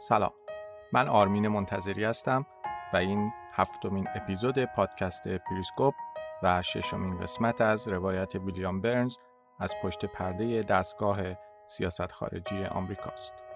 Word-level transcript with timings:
سلام 0.00 0.32
من 0.92 1.08
آرمین 1.08 1.48
منتظری 1.48 2.04
هستم 2.04 2.46
و 2.92 2.96
این 2.96 3.32
هفتمین 3.52 4.08
اپیزود 4.14 4.64
پادکست 4.64 5.28
پریسکوپ 5.28 5.94
و 6.42 6.62
ششمین 6.62 7.20
قسمت 7.20 7.60
از 7.60 7.88
روایت 7.88 8.34
ویلیام 8.34 8.80
برنز 8.80 9.16
از 9.58 9.74
پشت 9.82 10.04
پرده 10.04 10.62
دستگاه 10.62 11.18
سیاست 11.66 12.12
خارجی 12.12 12.64
آمریکاست. 12.64 13.47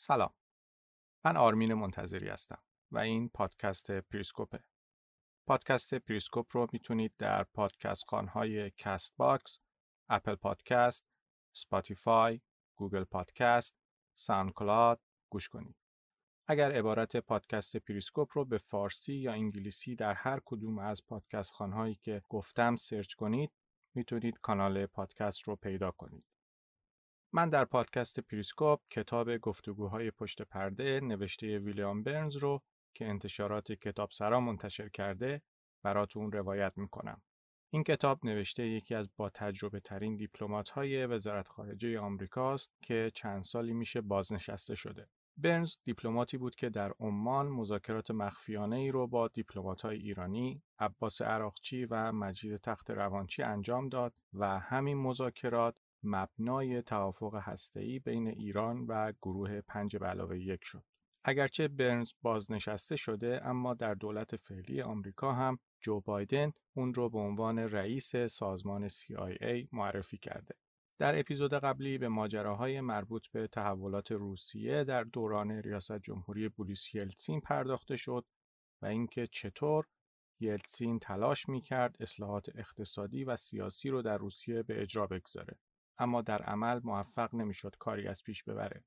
سلام 0.00 0.34
من 1.24 1.36
آرمین 1.36 1.74
منتظری 1.74 2.28
هستم 2.28 2.62
و 2.90 2.98
این 2.98 3.28
پادکست 3.28 3.90
پریسکوپه 3.90 4.64
پادکست 5.46 5.94
پریسکوپ 5.94 6.46
رو 6.56 6.66
می‌تونید 6.72 7.14
در 7.18 7.44
پادکست 7.44 8.04
خانهای 8.04 8.70
Castbox، 8.70 9.58
Apple 10.08 10.34
Podcast، 10.34 11.04
Spotify، 11.52 12.40
Google 12.76 13.04
Podcast، 13.04 13.76
SoundCloud 14.14 15.00
گوش 15.30 15.48
کنید. 15.48 15.76
اگر 16.48 16.72
عبارت 16.72 17.16
پادکست 17.16 17.76
پریسکوپ 17.76 18.28
رو 18.32 18.44
به 18.44 18.58
فارسی 18.58 19.14
یا 19.14 19.32
انگلیسی 19.32 19.96
در 19.96 20.14
هر 20.14 20.40
کدوم 20.44 20.78
از 20.78 21.06
پادکست 21.06 21.52
خانهایی 21.52 21.94
که 21.94 22.22
گفتم 22.28 22.76
search 22.76 23.14
کنید 23.14 23.52
می‌تونید 23.94 24.38
کانال 24.40 24.86
پادکست 24.86 25.48
رو 25.48 25.56
پیدا 25.56 25.90
کنید. 25.90 26.26
من 27.32 27.48
در 27.48 27.64
پادکست 27.64 28.20
پریسکوپ 28.20 28.80
کتاب 28.90 29.36
گفتگوهای 29.36 30.10
پشت 30.10 30.42
پرده 30.42 31.00
نوشته 31.00 31.58
ویلیام 31.58 32.02
برنز 32.02 32.36
رو 32.36 32.62
که 32.94 33.06
انتشارات 33.08 33.72
کتاب 33.72 34.10
سرا 34.10 34.40
منتشر 34.40 34.88
کرده 34.88 35.42
براتون 35.82 36.32
روایت 36.32 36.72
می‌کنم. 36.76 37.22
این 37.70 37.82
کتاب 37.82 38.26
نوشته 38.26 38.66
یکی 38.66 38.94
از 38.94 39.10
با 39.16 39.30
تجربه 39.30 39.80
ترین 39.80 40.16
دیپلمات 40.16 40.70
های 40.70 41.06
وزارت 41.06 41.48
خارجه 41.48 42.00
آمریکاست 42.00 42.72
که 42.82 43.10
چند 43.14 43.42
سالی 43.42 43.72
میشه 43.72 44.00
بازنشسته 44.00 44.74
شده. 44.74 45.08
برنز 45.36 45.76
دیپلماتی 45.84 46.38
بود 46.38 46.54
که 46.54 46.68
در 46.68 46.92
عمان 47.00 47.48
مذاکرات 47.48 48.10
مخفیانه 48.10 48.76
ای 48.76 48.90
رو 48.90 49.06
با 49.06 49.28
دیپلمات 49.28 49.82
های 49.82 49.98
ایرانی، 49.98 50.62
عباس 50.78 51.22
عراقچی 51.22 51.84
و 51.84 52.12
مجید 52.12 52.56
تخت 52.56 52.90
روانچی 52.90 53.42
انجام 53.42 53.88
داد 53.88 54.14
و 54.34 54.58
همین 54.58 54.98
مذاکرات 54.98 55.74
مبنای 56.02 56.82
توافق 56.82 57.34
هسته‌ای 57.34 57.98
بین 57.98 58.28
ایران 58.28 58.86
و 58.86 59.12
گروه 59.22 59.60
پنج 59.60 59.96
به 59.96 60.06
علاوه 60.06 60.38
یک 60.38 60.60
شد. 60.64 60.84
اگرچه 61.24 61.68
برنز 61.68 62.12
بازنشسته 62.22 62.96
شده 62.96 63.40
اما 63.44 63.74
در 63.74 63.94
دولت 63.94 64.36
فعلی 64.36 64.82
آمریکا 64.82 65.32
هم 65.32 65.58
جو 65.80 66.00
بایدن 66.00 66.52
اون 66.74 66.94
رو 66.94 67.08
به 67.08 67.18
عنوان 67.18 67.58
رئیس 67.58 68.16
سازمان 68.16 68.88
CIA 68.88 69.68
معرفی 69.72 70.18
کرده. 70.18 70.54
در 70.98 71.18
اپیزود 71.18 71.54
قبلی 71.54 71.98
به 71.98 72.08
ماجراهای 72.08 72.80
مربوط 72.80 73.26
به 73.28 73.46
تحولات 73.46 74.12
روسیه 74.12 74.84
در 74.84 75.04
دوران 75.04 75.50
ریاست 75.50 75.98
جمهوری 75.98 76.48
بوریس 76.48 76.94
یلتسین 76.94 77.40
پرداخته 77.40 77.96
شد 77.96 78.24
و 78.82 78.86
اینکه 78.86 79.26
چطور 79.26 79.86
یلتسین 80.40 80.98
تلاش 80.98 81.48
می‌کرد 81.48 81.96
اصلاحات 82.00 82.48
اقتصادی 82.54 83.24
و 83.24 83.36
سیاسی 83.36 83.90
رو 83.90 84.02
در 84.02 84.18
روسیه 84.18 84.62
به 84.62 84.82
اجرا 84.82 85.06
بگذاره. 85.06 85.58
اما 85.98 86.22
در 86.22 86.42
عمل 86.42 86.80
موفق 86.84 87.34
نمی‌شد 87.34 87.76
کاری 87.78 88.08
از 88.08 88.22
پیش 88.22 88.44
ببره. 88.44 88.84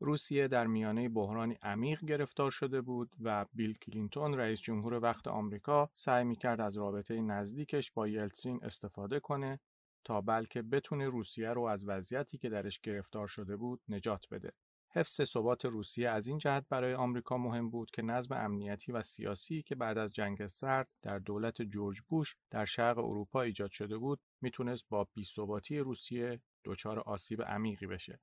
روسیه 0.00 0.48
در 0.48 0.66
میانه 0.66 1.08
بحرانی 1.08 1.58
عمیق 1.62 2.04
گرفتار 2.04 2.50
شده 2.50 2.80
بود 2.80 3.16
و 3.22 3.46
بیل 3.52 3.78
کلینتون 3.78 4.34
رئیس 4.34 4.60
جمهور 4.60 4.94
وقت 4.94 5.28
آمریکا 5.28 5.90
سعی 5.94 6.24
می‌کرد 6.24 6.60
از 6.60 6.76
رابطه 6.76 7.20
نزدیکش 7.20 7.92
با 7.92 8.08
یلتسین 8.08 8.60
استفاده 8.62 9.20
کنه 9.20 9.60
تا 10.04 10.20
بلکه 10.20 10.62
بتونه 10.62 11.08
روسیه 11.08 11.50
رو 11.50 11.62
از 11.62 11.84
وضعیتی 11.88 12.38
که 12.38 12.48
درش 12.48 12.80
گرفتار 12.80 13.26
شده 13.26 13.56
بود 13.56 13.80
نجات 13.88 14.26
بده. 14.30 14.52
حفظ 14.94 15.22
ثبات 15.22 15.64
روسیه 15.64 16.10
از 16.10 16.26
این 16.26 16.38
جهت 16.38 16.66
برای 16.68 16.94
آمریکا 16.94 17.38
مهم 17.38 17.70
بود 17.70 17.90
که 17.90 18.02
نظم 18.02 18.34
امنیتی 18.34 18.92
و 18.92 19.02
سیاسی 19.02 19.62
که 19.62 19.74
بعد 19.74 19.98
از 19.98 20.12
جنگ 20.12 20.46
سرد 20.46 20.88
در 21.02 21.18
دولت 21.18 21.62
جورج 21.62 22.00
بوش 22.00 22.36
در 22.50 22.64
شرق 22.64 22.98
اروپا 22.98 23.42
ایجاد 23.42 23.70
شده 23.70 23.98
بود 23.98 24.20
می‌تونست 24.40 24.88
با 24.88 25.08
بیثباتی 25.14 25.78
روسیه 25.78 26.40
دچار 26.64 27.00
آسیب 27.00 27.42
عمیقی 27.42 27.86
بشه. 27.86 28.20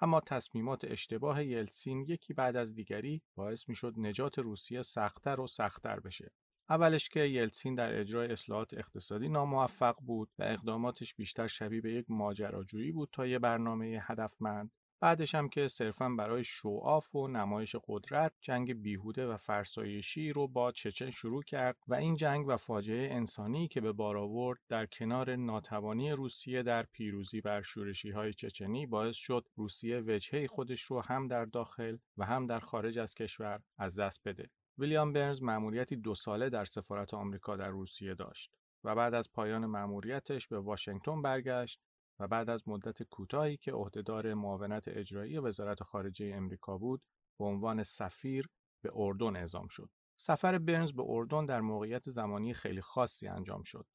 اما 0.00 0.20
تصمیمات 0.20 0.84
اشتباه 0.84 1.44
یلسین 1.44 2.04
یکی 2.08 2.34
بعد 2.34 2.56
از 2.56 2.74
دیگری 2.74 3.22
باعث 3.34 3.68
می‌شد 3.68 3.94
نجات 3.96 4.38
روسیه 4.38 4.82
سختتر 4.82 5.40
و 5.40 5.46
سختتر 5.46 6.00
بشه. 6.00 6.32
اولش 6.70 7.08
که 7.08 7.20
یلسین 7.20 7.74
در 7.74 8.00
اجرای 8.00 8.32
اصلاحات 8.32 8.74
اقتصادی 8.74 9.28
ناموفق 9.28 9.96
بود 10.00 10.30
و 10.38 10.42
اقداماتش 10.42 11.14
بیشتر 11.14 11.46
شبیه 11.46 11.80
به 11.80 11.92
یک 11.92 12.06
ماجراجویی 12.08 12.92
بود 12.92 13.08
تا 13.12 13.26
یه 13.26 13.38
برنامه 13.38 14.00
هدفمند 14.02 14.70
بعدش 15.00 15.34
هم 15.34 15.48
که 15.48 15.68
صرفا 15.68 16.08
برای 16.08 16.44
شوآف 16.44 17.14
و 17.14 17.28
نمایش 17.28 17.76
قدرت 17.88 18.32
جنگ 18.40 18.82
بیهوده 18.82 19.26
و 19.26 19.36
فرسایشی 19.36 20.32
رو 20.32 20.48
با 20.48 20.72
چچن 20.72 21.10
شروع 21.10 21.42
کرد 21.42 21.76
و 21.88 21.94
این 21.94 22.16
جنگ 22.16 22.46
و 22.48 22.56
فاجعه 22.56 23.14
انسانی 23.14 23.68
که 23.68 23.80
به 23.80 23.92
بار 23.92 24.16
آورد 24.16 24.58
در 24.68 24.86
کنار 24.86 25.36
ناتوانی 25.36 26.10
روسیه 26.10 26.62
در 26.62 26.82
پیروزی 26.82 27.40
بر 27.40 27.62
شورشی 27.62 28.10
های 28.10 28.32
چچنی 28.32 28.86
باعث 28.86 29.16
شد 29.16 29.48
روسیه 29.56 30.00
وجهه 30.06 30.46
خودش 30.46 30.82
رو 30.82 31.00
هم 31.00 31.28
در 31.28 31.44
داخل 31.44 31.96
و 32.16 32.24
هم 32.24 32.46
در 32.46 32.60
خارج 32.60 32.98
از 32.98 33.14
کشور 33.14 33.60
از 33.78 33.98
دست 33.98 34.28
بده. 34.28 34.50
ویلیام 34.78 35.12
برنز 35.12 35.42
مأموریتی 35.42 35.96
دو 35.96 36.14
ساله 36.14 36.50
در 36.50 36.64
سفارت 36.64 37.14
آمریکا 37.14 37.56
در 37.56 37.68
روسیه 37.68 38.14
داشت 38.14 38.52
و 38.84 38.94
بعد 38.94 39.14
از 39.14 39.32
پایان 39.32 39.66
مأموریتش 39.66 40.48
به 40.48 40.58
واشنگتن 40.58 41.22
برگشت 41.22 41.80
و 42.20 42.28
بعد 42.28 42.50
از 42.50 42.68
مدت 42.68 43.02
کوتاهی 43.02 43.56
که 43.56 43.72
عهدهدار 43.72 44.34
معاونت 44.34 44.88
اجرایی 44.88 45.38
وزارت 45.38 45.82
خارجه 45.82 46.32
امریکا 46.34 46.78
بود 46.78 47.02
به 47.38 47.44
عنوان 47.44 47.82
سفیر 47.82 48.48
به 48.82 48.90
اردن 48.94 49.36
اعزام 49.36 49.68
شد. 49.68 49.90
سفر 50.16 50.58
برنز 50.58 50.92
به 50.92 51.02
اردن 51.06 51.44
در 51.44 51.60
موقعیت 51.60 52.10
زمانی 52.10 52.54
خیلی 52.54 52.80
خاصی 52.80 53.28
انجام 53.28 53.62
شد. 53.62 53.86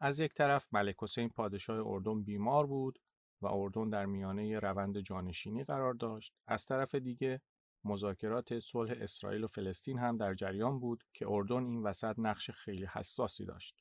از 0.00 0.20
یک 0.20 0.34
طرف 0.34 0.66
ملک 0.72 0.96
حسین 1.02 1.28
پادشاه 1.28 1.86
اردن 1.86 2.22
بیمار 2.22 2.66
بود 2.66 2.98
و 3.42 3.46
اردن 3.46 3.90
در 3.90 4.06
میانه 4.06 4.58
روند 4.58 5.00
جانشینی 5.00 5.64
قرار 5.64 5.94
داشت. 5.94 6.34
از 6.46 6.66
طرف 6.66 6.94
دیگه 6.94 7.40
مذاکرات 7.84 8.58
صلح 8.58 8.94
اسرائیل 9.00 9.44
و 9.44 9.46
فلسطین 9.46 9.98
هم 9.98 10.16
در 10.16 10.34
جریان 10.34 10.80
بود 10.80 11.04
که 11.12 11.26
اردن 11.28 11.64
این 11.64 11.82
وسط 11.82 12.14
نقش 12.18 12.50
خیلی 12.50 12.86
حساسی 12.86 13.44
داشت. 13.44 13.79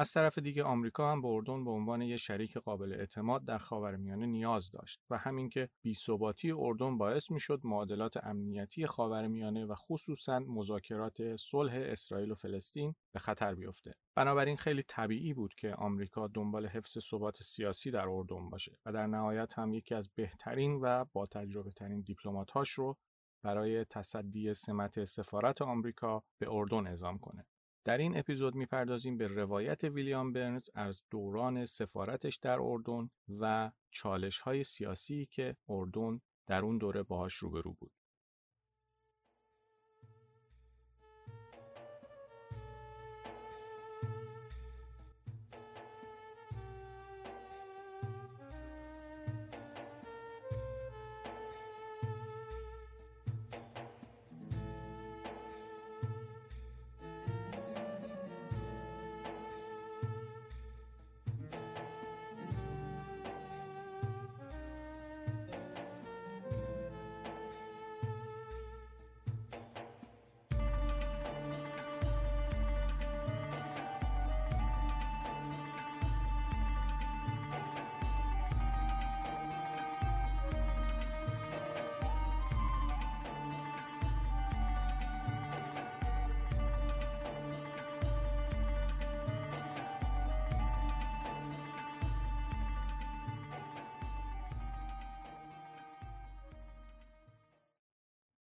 از 0.00 0.12
طرف 0.12 0.38
دیگه 0.38 0.64
آمریکا 0.64 1.12
هم 1.12 1.22
به 1.22 1.28
اردن 1.28 1.64
به 1.64 1.70
عنوان 1.70 2.02
یک 2.02 2.16
شریک 2.16 2.56
قابل 2.56 2.92
اعتماد 2.92 3.44
در 3.44 3.58
خاورمیانه 3.58 4.26
نیاز 4.26 4.70
داشت 4.70 5.00
و 5.10 5.18
همین 5.18 5.48
که 5.48 5.68
بی‌ثباتی 5.82 6.52
اردن 6.52 6.98
باعث 6.98 7.30
می‌شد 7.30 7.60
معادلات 7.64 8.24
امنیتی 8.24 8.86
خاورمیانه 8.86 9.66
و 9.66 9.74
خصوصا 9.74 10.38
مذاکرات 10.38 11.36
صلح 11.36 11.72
اسرائیل 11.74 12.30
و 12.30 12.34
فلسطین 12.34 12.94
به 13.14 13.20
خطر 13.20 13.54
بیفته. 13.54 13.94
بنابراین 14.16 14.56
خیلی 14.56 14.82
طبیعی 14.82 15.34
بود 15.34 15.54
که 15.54 15.74
آمریکا 15.74 16.28
دنبال 16.28 16.66
حفظ 16.66 16.98
ثبات 16.98 17.42
سیاسی 17.42 17.90
در 17.90 18.08
اردن 18.08 18.50
باشه 18.50 18.78
و 18.86 18.92
در 18.92 19.06
نهایت 19.06 19.58
هم 19.58 19.74
یکی 19.74 19.94
از 19.94 20.08
بهترین 20.14 20.80
و 20.82 21.04
با 21.12 21.26
تجربه 21.26 21.70
ترین 21.70 22.00
دیپلمات‌هاش 22.00 22.70
رو 22.70 22.96
برای 23.44 23.84
تصدی 23.84 24.54
سمت 24.54 25.04
سفارت 25.04 25.62
آمریکا 25.62 26.22
به 26.38 26.46
اردن 26.50 26.86
اعزام 26.86 27.18
کنه. 27.18 27.46
در 27.88 27.98
این 27.98 28.18
اپیزود 28.18 28.54
می‌پردازیم 28.54 29.18
به 29.18 29.28
روایت 29.28 29.84
ویلیام 29.84 30.32
برنز 30.32 30.70
از 30.74 31.02
دوران 31.10 31.64
سفارتش 31.64 32.36
در 32.36 32.58
اردن 32.60 33.10
و 33.28 33.70
چالش 33.90 34.40
های 34.40 34.64
سیاسی 34.64 35.26
که 35.30 35.56
اردن 35.68 36.20
در 36.46 36.62
اون 36.62 36.78
دوره 36.78 37.02
باهاش 37.02 37.34
روبرو 37.34 37.72
بود. 37.72 37.92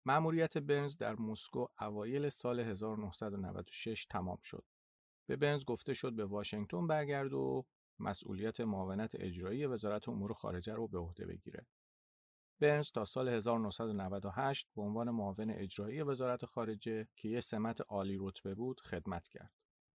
مأموریت 0.09 0.57
برنز 0.57 0.97
در 0.97 1.15
مسکو 1.15 1.65
اوایل 1.81 2.29
سال 2.29 2.59
1996 2.59 4.05
تمام 4.05 4.37
شد. 4.43 4.63
به 5.27 5.35
برنز 5.35 5.65
گفته 5.65 5.93
شد 5.93 6.13
به 6.13 6.25
واشنگتن 6.25 6.87
برگرد 6.87 7.33
و 7.33 7.65
مسئولیت 7.99 8.61
معاونت 8.61 9.15
اجرایی 9.15 9.65
وزارت 9.65 10.09
امور 10.09 10.33
خارجه 10.33 10.73
رو 10.73 10.87
به 10.87 10.99
عهده 10.99 11.25
بگیره. 11.25 11.65
برنز 12.59 12.91
تا 12.91 13.05
سال 13.05 13.29
1998 13.29 14.69
به 14.75 14.81
عنوان 14.81 15.09
معاون 15.09 15.49
اجرایی 15.49 16.01
وزارت 16.01 16.45
خارجه 16.45 17.07
که 17.15 17.29
یه 17.29 17.39
سمت 17.39 17.81
عالی 17.81 18.17
رتبه 18.19 18.55
بود 18.55 18.81
خدمت 18.81 19.27
کرد. 19.27 19.53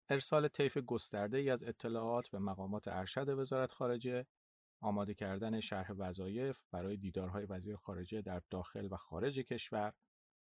ارسال 0.09 0.49
طیف 0.49 0.79
گسترده 0.79 1.39
ای 1.39 1.51
از 1.51 1.65
اطلاعات 1.65 2.29
به 2.29 2.39
مقامات 2.39 2.89
ارشد 2.89 3.29
وزارت 3.29 3.73
خارجه، 3.73 4.27
آماده 4.83 5.15
کردن 5.15 5.61
شرح 5.61 5.93
وظایف 5.93 6.59
برای 6.71 6.97
دیدارهای 6.97 7.47
وزیر 7.47 7.77
خارجه 7.77 8.23
در 8.23 8.43
داخل 8.51 8.89
و 8.91 8.97
خارج 8.97 9.39
کشور، 9.39 9.93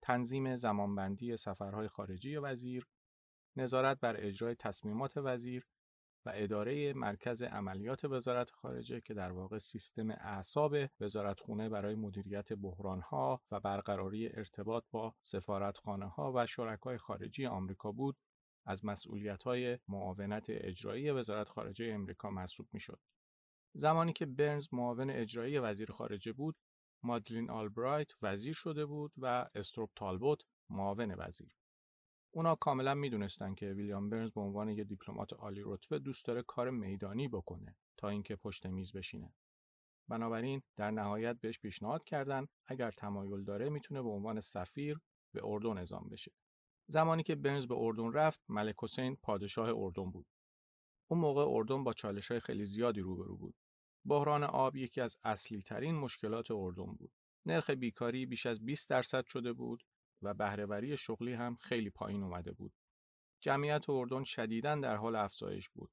تنظیم 0.03 0.57
زمانبندی 0.57 1.37
سفرهای 1.37 1.89
خارجی 1.89 2.37
وزیر، 2.37 2.87
نظارت 3.57 4.01
بر 4.01 4.17
اجرای 4.19 4.55
تصمیمات 4.55 5.17
وزیر 5.17 5.67
و 6.27 6.33
اداره 6.35 6.93
مرکز 6.93 7.43
عملیات 7.43 8.05
وزارت 8.05 8.51
خارجه 8.51 9.01
که 9.01 9.15
در 9.15 9.33
واقع 9.33 9.59
سیستم 9.59 10.11
اعصاب 10.11 10.77
وزارتخونه 11.01 11.69
برای 11.69 11.95
مدیریت 11.95 12.53
بحرانها 12.53 13.43
و 13.51 13.61
برقراری 13.61 14.29
ارتباط 14.29 14.85
با 14.91 15.15
سفارتخانه 15.21 16.07
ها 16.07 16.33
و 16.35 16.47
شرکای 16.47 16.99
خارجی 16.99 17.47
آمریکا 17.47 17.93
بود 17.93 18.17
از 18.67 18.85
مسئولیت 18.85 19.43
های 19.43 19.79
معاونت 19.89 20.47
اجرایی 20.49 21.11
وزارت 21.11 21.49
خارجه 21.49 21.91
امریکا 21.95 22.31
محسوب 22.31 22.69
می 22.73 22.81
شد. 22.81 23.01
زمانی 23.73 24.13
که 24.13 24.27
برنز 24.27 24.69
معاون 24.73 25.11
اجرایی 25.11 25.59
وزیر 25.59 25.91
خارجه 25.91 26.33
بود، 26.33 26.57
مادلین 27.03 27.51
آلبرایت 27.51 28.13
وزیر 28.23 28.55
شده 28.55 28.87
بود 28.87 29.13
و 29.17 29.49
استروپ 29.55 29.91
تالبوت 29.97 30.43
معاون 30.71 31.15
وزیر. 31.19 31.57
اونا 32.31 32.55
کاملا 32.55 32.95
می‌دونستن 32.95 33.55
که 33.55 33.67
ویلیام 33.67 34.11
برنز 34.11 34.33
به 34.33 34.41
عنوان 34.41 34.69
یه 34.69 34.85
دیپلمات 34.85 35.33
عالی 35.33 35.63
رتبه 35.65 35.99
دوست 35.99 36.25
داره 36.25 36.43
کار 36.43 36.71
میدانی 36.71 37.29
بکنه 37.29 37.77
تا 37.97 38.09
اینکه 38.09 38.37
پشت 38.37 38.67
میز 38.67 38.93
بشینه. 38.93 39.35
بنابراین 40.09 40.63
در 40.77 40.91
نهایت 40.91 41.41
بهش 41.41 41.59
پیشنهاد 41.59 42.05
کردن 42.05 42.47
اگر 42.67 42.91
تمایل 42.91 43.45
داره 43.45 43.69
می‌تونه 43.69 44.03
به 44.03 44.09
عنوان 44.09 44.41
سفیر 44.41 45.01
به 45.35 45.41
اردن 45.45 45.79
اعزام 45.79 46.09
بشه. 46.09 46.33
زمانی 46.87 47.23
که 47.23 47.35
برنز 47.35 47.67
به 47.67 47.75
اردن 47.79 48.13
رفت، 48.13 48.41
ملک 48.49 48.75
حسین 48.83 49.17
پادشاه 49.17 49.69
اردن 49.77 50.11
بود. 50.11 50.27
اون 51.09 51.21
موقع 51.21 51.45
اردن 51.49 51.85
با 51.85 51.93
چالش 51.93 52.31
های 52.31 52.41
خیلی 52.41 52.65
زیادی 52.65 53.01
روبرو 53.01 53.37
بود. 53.37 53.55
بحران 54.05 54.45
آب 54.45 54.77
یکی 54.77 55.01
از 55.01 55.17
اصلی 55.25 55.63
ترین 55.63 55.95
مشکلات 55.95 56.51
اردن 56.51 56.93
بود. 56.93 57.13
نرخ 57.47 57.71
بیکاری 57.71 58.27
بیش 58.27 58.47
از 58.47 58.65
20 58.65 58.91
درصد 58.91 59.25
شده 59.27 59.53
بود 59.53 59.85
و 60.23 60.35
بهرهوری 60.35 60.97
شغلی 60.97 61.33
هم 61.33 61.57
خیلی 61.57 61.91
پایین 61.91 62.23
اومده 62.23 62.53
بود. 62.53 62.73
جمعیت 63.41 63.91
اردن 63.91 64.25
شدیداً 64.25 64.75
در 64.75 64.97
حال 64.97 65.17
افزایش 65.17 65.69
بود. 65.69 65.91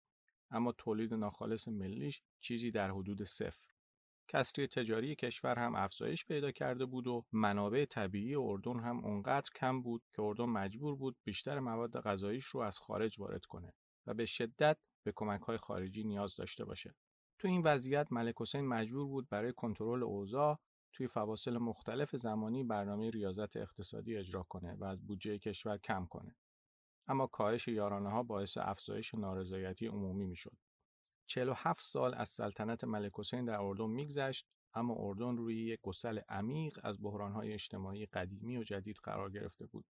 اما 0.51 0.71
تولید 0.71 1.13
ناخالص 1.13 1.67
ملیش 1.67 2.21
چیزی 2.39 2.71
در 2.71 2.91
حدود 2.91 3.23
صفر. 3.23 3.75
کسری 4.27 4.67
تجاری 4.67 5.15
کشور 5.15 5.59
هم 5.59 5.75
افزایش 5.75 6.25
پیدا 6.25 6.51
کرده 6.51 6.85
بود 6.85 7.07
و 7.07 7.25
منابع 7.31 7.85
طبیعی 7.85 8.35
اردن 8.35 8.79
هم 8.79 9.05
اونقدر 9.05 9.49
کم 9.55 9.81
بود 9.81 10.03
که 10.15 10.21
اردن 10.21 10.45
مجبور 10.45 10.95
بود 10.95 11.17
بیشتر 11.23 11.59
مواد 11.59 12.01
غذاییش 12.01 12.45
رو 12.45 12.59
از 12.59 12.79
خارج 12.79 13.19
وارد 13.19 13.45
کنه 13.45 13.73
و 14.07 14.13
به 14.13 14.25
شدت 14.25 14.77
به 15.05 15.13
کمک‌های 15.15 15.57
خارجی 15.57 16.03
نیاز 16.03 16.35
داشته 16.35 16.65
باشه. 16.65 16.95
تو 17.39 17.47
این 17.47 17.61
وضعیت 17.61 18.11
ملک 18.11 18.35
حسین 18.37 18.67
مجبور 18.67 19.07
بود 19.07 19.29
برای 19.29 19.53
کنترل 19.53 20.03
اوضاع 20.03 20.59
توی 20.93 21.07
فواصل 21.07 21.57
مختلف 21.57 22.15
زمانی 22.15 22.63
برنامه 22.63 23.09
ریاضت 23.09 23.57
اقتصادی 23.57 24.17
اجرا 24.17 24.43
کنه 24.43 24.75
و 24.75 24.83
از 24.83 25.07
بودجه 25.07 25.37
کشور 25.37 25.77
کم 25.77 26.05
کنه. 26.05 26.35
اما 27.07 27.27
کاهش 27.27 27.67
یارانه 27.67 28.09
ها 28.09 28.23
باعث 28.23 28.57
افزایش 28.57 29.15
نارضایتی 29.15 29.87
عمومی 29.87 30.25
می‌شد. 30.25 30.57
47 31.27 31.81
سال 31.81 32.13
از 32.13 32.29
سلطنت 32.29 32.83
ملک 32.83 33.11
حسین 33.15 33.45
در 33.45 33.59
اردن 33.59 33.89
میگذشت 33.89 34.47
اما 34.73 34.95
اردن 34.97 35.37
روی 35.37 35.65
یک 35.65 35.79
گسل 35.83 36.19
عمیق 36.29 36.79
از 36.83 37.01
بحرانهای 37.01 37.53
اجتماعی 37.53 38.05
قدیمی 38.05 38.57
و 38.57 38.63
جدید 38.63 38.97
قرار 39.03 39.31
گرفته 39.31 39.65
بود. 39.65 39.85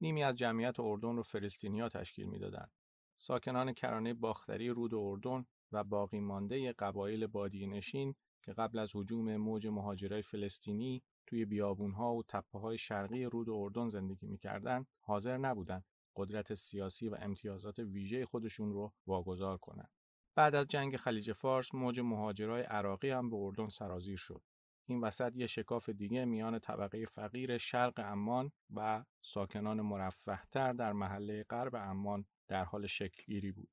نیمی 0.00 0.22
از 0.22 0.36
جمعیت 0.36 0.80
اردن 0.80 1.16
رو 1.16 1.22
فلسطینیا 1.22 1.88
تشکیل 1.88 2.26
می‌دادند. 2.26 2.70
ساکنان 3.16 3.72
کرانه 3.72 4.14
باختری 4.14 4.68
رود 4.68 4.94
اردن 4.94 5.44
و 5.72 5.84
باقی 5.84 6.20
مانده 6.20 6.72
قبایل 6.72 7.26
بادی 7.26 7.66
نشین 7.66 8.14
که 8.42 8.52
قبل 8.52 8.78
از 8.78 8.90
حجوم 8.94 9.36
موج 9.36 9.66
مهاجرای 9.66 10.22
فلسطینی 10.22 11.02
توی 11.26 11.44
بیابونها 11.44 12.14
و 12.14 12.22
تپه‌های 12.22 12.78
شرقی 12.78 13.24
رود 13.24 13.48
اردن 13.50 13.88
زندگی 13.88 14.26
می‌کردند 14.26 14.86
حاضر 15.00 15.36
نبودند 15.36 15.84
قدرت 16.16 16.54
سیاسی 16.54 17.08
و 17.08 17.16
امتیازات 17.20 17.78
ویژه 17.78 18.26
خودشون 18.26 18.72
رو 18.72 18.92
واگذار 19.06 19.58
کنند. 19.58 19.90
بعد 20.34 20.54
از 20.54 20.66
جنگ 20.66 20.96
خلیج 20.96 21.32
فارس 21.32 21.74
موج 21.74 22.00
مهاجرای 22.00 22.62
عراقی 22.62 23.10
هم 23.10 23.30
به 23.30 23.36
اردن 23.36 23.68
سرازیر 23.68 24.16
شد. 24.16 24.42
این 24.86 25.00
وسط 25.00 25.32
یه 25.36 25.46
شکاف 25.46 25.88
دیگه 25.88 26.24
میان 26.24 26.58
طبقه 26.58 27.06
فقیر 27.06 27.58
شرق 27.58 28.00
عمان 28.00 28.52
و 28.74 29.04
ساکنان 29.20 29.80
مرفهتر 29.80 30.72
در 30.72 30.92
محله 30.92 31.42
غرب 31.42 31.76
عمان 31.76 32.24
در 32.52 32.64
حال 32.64 32.86
شکلگیری 32.86 33.52
بود. 33.52 33.68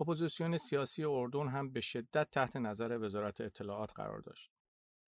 اپوزیسیون 0.00 0.56
سیاسی 0.56 1.04
اردن 1.04 1.48
هم 1.48 1.72
به 1.72 1.80
شدت 1.80 2.30
تحت 2.30 2.56
نظر 2.56 2.98
وزارت 2.98 3.40
اطلاعات 3.40 3.92
قرار 3.94 4.20
داشت. 4.20 4.50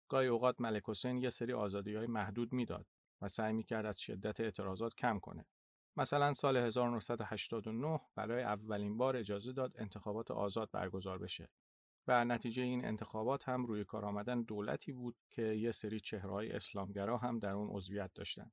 گاهی 0.09 0.26
اوقات 0.28 0.61
ملک 0.61 0.83
حسین 0.87 1.19
یه 1.19 1.31
سری 1.31 1.52
آزادی 1.52 1.95
های 1.95 2.07
محدود 2.07 2.52
می‌داد 2.52 2.87
و 3.23 3.28
سعی 3.28 3.52
می‌کرد 3.52 3.87
از 3.87 4.00
شدت 4.00 4.40
اعتراضات 4.40 4.95
کم 4.95 5.19
کنه. 5.19 5.47
مثلا 5.97 6.33
سال 6.33 6.57
1989 6.57 8.00
برای 8.14 8.43
اولین 8.43 8.97
بار 8.97 9.16
اجازه 9.16 9.52
داد 9.52 9.73
انتخابات 9.78 10.31
آزاد 10.31 10.71
برگزار 10.71 11.19
بشه 11.19 11.49
و 12.07 12.25
نتیجه 12.25 12.62
این 12.62 12.85
انتخابات 12.85 13.49
هم 13.49 13.66
روی 13.66 13.85
کار 13.85 14.05
آمدن 14.05 14.43
دولتی 14.43 14.93
بود 14.93 15.16
که 15.31 15.43
یه 15.43 15.71
سری 15.71 16.00
چهرهای 16.00 16.52
اسلامگرا 16.52 17.19
هم 17.19 17.38
در 17.38 17.52
اون 17.52 17.69
عضویت 17.71 18.11
داشتن. 18.14 18.50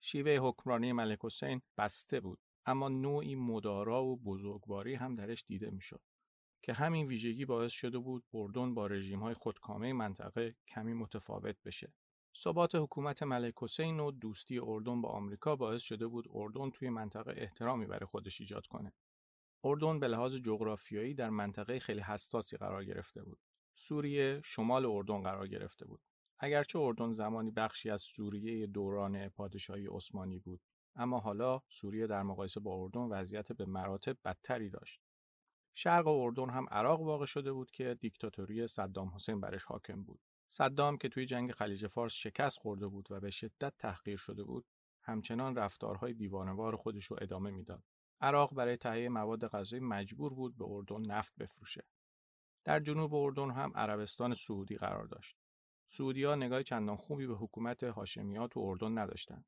شیوه 0.00 0.38
حکمرانی 0.42 0.92
ملک 0.92 1.18
حسین 1.22 1.62
بسته 1.78 2.20
بود 2.20 2.38
اما 2.66 2.88
نوعی 2.88 3.34
مدارا 3.34 4.04
و 4.04 4.16
بزرگواری 4.16 4.94
هم 4.94 5.16
درش 5.16 5.44
دیده 5.46 5.70
می‌شد 5.70 6.02
که 6.62 6.72
همین 6.72 7.06
ویژگی 7.06 7.44
باعث 7.44 7.72
شده 7.72 7.98
بود 7.98 8.24
اردن 8.34 8.74
با 8.74 8.86
رژیم 8.86 9.20
های 9.20 9.34
خودکامه 9.34 9.92
منطقه 9.92 10.54
کمی 10.68 10.94
متفاوت 10.94 11.56
بشه. 11.64 11.92
ثبات 12.36 12.74
حکومت 12.74 13.22
ملک 13.22 13.54
حسین 13.60 14.00
و 14.00 14.10
دوستی 14.10 14.58
اردن 14.58 15.00
با 15.00 15.08
آمریکا 15.08 15.56
باعث 15.56 15.82
شده 15.82 16.06
بود 16.06 16.28
اردن 16.34 16.70
توی 16.70 16.90
منطقه 16.90 17.34
احترامی 17.36 17.86
برای 17.86 18.06
خودش 18.06 18.40
ایجاد 18.40 18.66
کنه. 18.66 18.92
اردن 19.64 20.00
به 20.00 20.08
لحاظ 20.08 20.36
جغرافیایی 20.36 21.14
در 21.14 21.30
منطقه 21.30 21.78
خیلی 21.78 22.00
حساسی 22.00 22.56
قرار 22.56 22.84
گرفته 22.84 23.22
بود. 23.22 23.38
سوریه 23.74 24.40
شمال 24.44 24.86
اردن 24.86 25.22
قرار 25.22 25.48
گرفته 25.48 25.86
بود. 25.86 26.00
اگرچه 26.38 26.78
اردن 26.78 27.12
زمانی 27.12 27.50
بخشی 27.50 27.90
از 27.90 28.00
سوریه 28.00 28.66
دوران 28.66 29.28
پادشاهی 29.28 29.86
عثمانی 29.90 30.38
بود 30.38 30.60
اما 30.96 31.18
حالا 31.18 31.60
سوریه 31.68 32.06
در 32.06 32.22
مقایسه 32.22 32.60
با 32.60 32.74
اردن 32.82 33.00
وضعیت 33.00 33.52
به 33.52 33.64
مراتب 33.66 34.16
بدتری 34.24 34.70
داشت. 34.70 35.00
شرق 35.74 36.06
اردن 36.06 36.50
هم 36.50 36.66
عراق 36.70 37.00
واقع 37.00 37.24
شده 37.24 37.52
بود 37.52 37.70
که 37.70 37.96
دیکتاتوری 38.00 38.66
صدام 38.66 39.08
حسین 39.14 39.40
برش 39.40 39.64
حاکم 39.64 40.02
بود. 40.02 40.20
صدام 40.48 40.98
که 40.98 41.08
توی 41.08 41.26
جنگ 41.26 41.52
خلیج 41.52 41.86
فارس 41.86 42.12
شکست 42.12 42.58
خورده 42.58 42.86
بود 42.86 43.08
و 43.10 43.20
به 43.20 43.30
شدت 43.30 43.74
تحقیر 43.78 44.16
شده 44.16 44.44
بود، 44.44 44.66
همچنان 45.02 45.56
رفتارهای 45.56 46.12
دیوانوار 46.14 46.76
خودش 46.76 47.04
رو 47.04 47.18
ادامه 47.20 47.50
می‌داد. 47.50 47.82
عراق 48.20 48.54
برای 48.54 48.76
تهیه 48.76 49.08
مواد 49.08 49.48
غذایی 49.48 49.82
مجبور 49.82 50.34
بود 50.34 50.56
به 50.56 50.64
اردن 50.68 51.00
نفت 51.00 51.34
بفروشه. 51.38 51.84
در 52.64 52.80
جنوب 52.80 53.14
اردن 53.14 53.50
هم 53.50 53.72
عربستان 53.74 54.34
سعودی 54.34 54.76
قرار 54.76 55.06
داشت. 55.06 55.36
سعودی 55.88 56.36
نگاه 56.36 56.62
چندان 56.62 56.96
خوبی 56.96 57.26
به 57.26 57.34
حکومت 57.34 57.84
هاشمیات 57.84 58.56
و 58.56 58.60
اردن 58.60 58.98
نداشتند. 58.98 59.44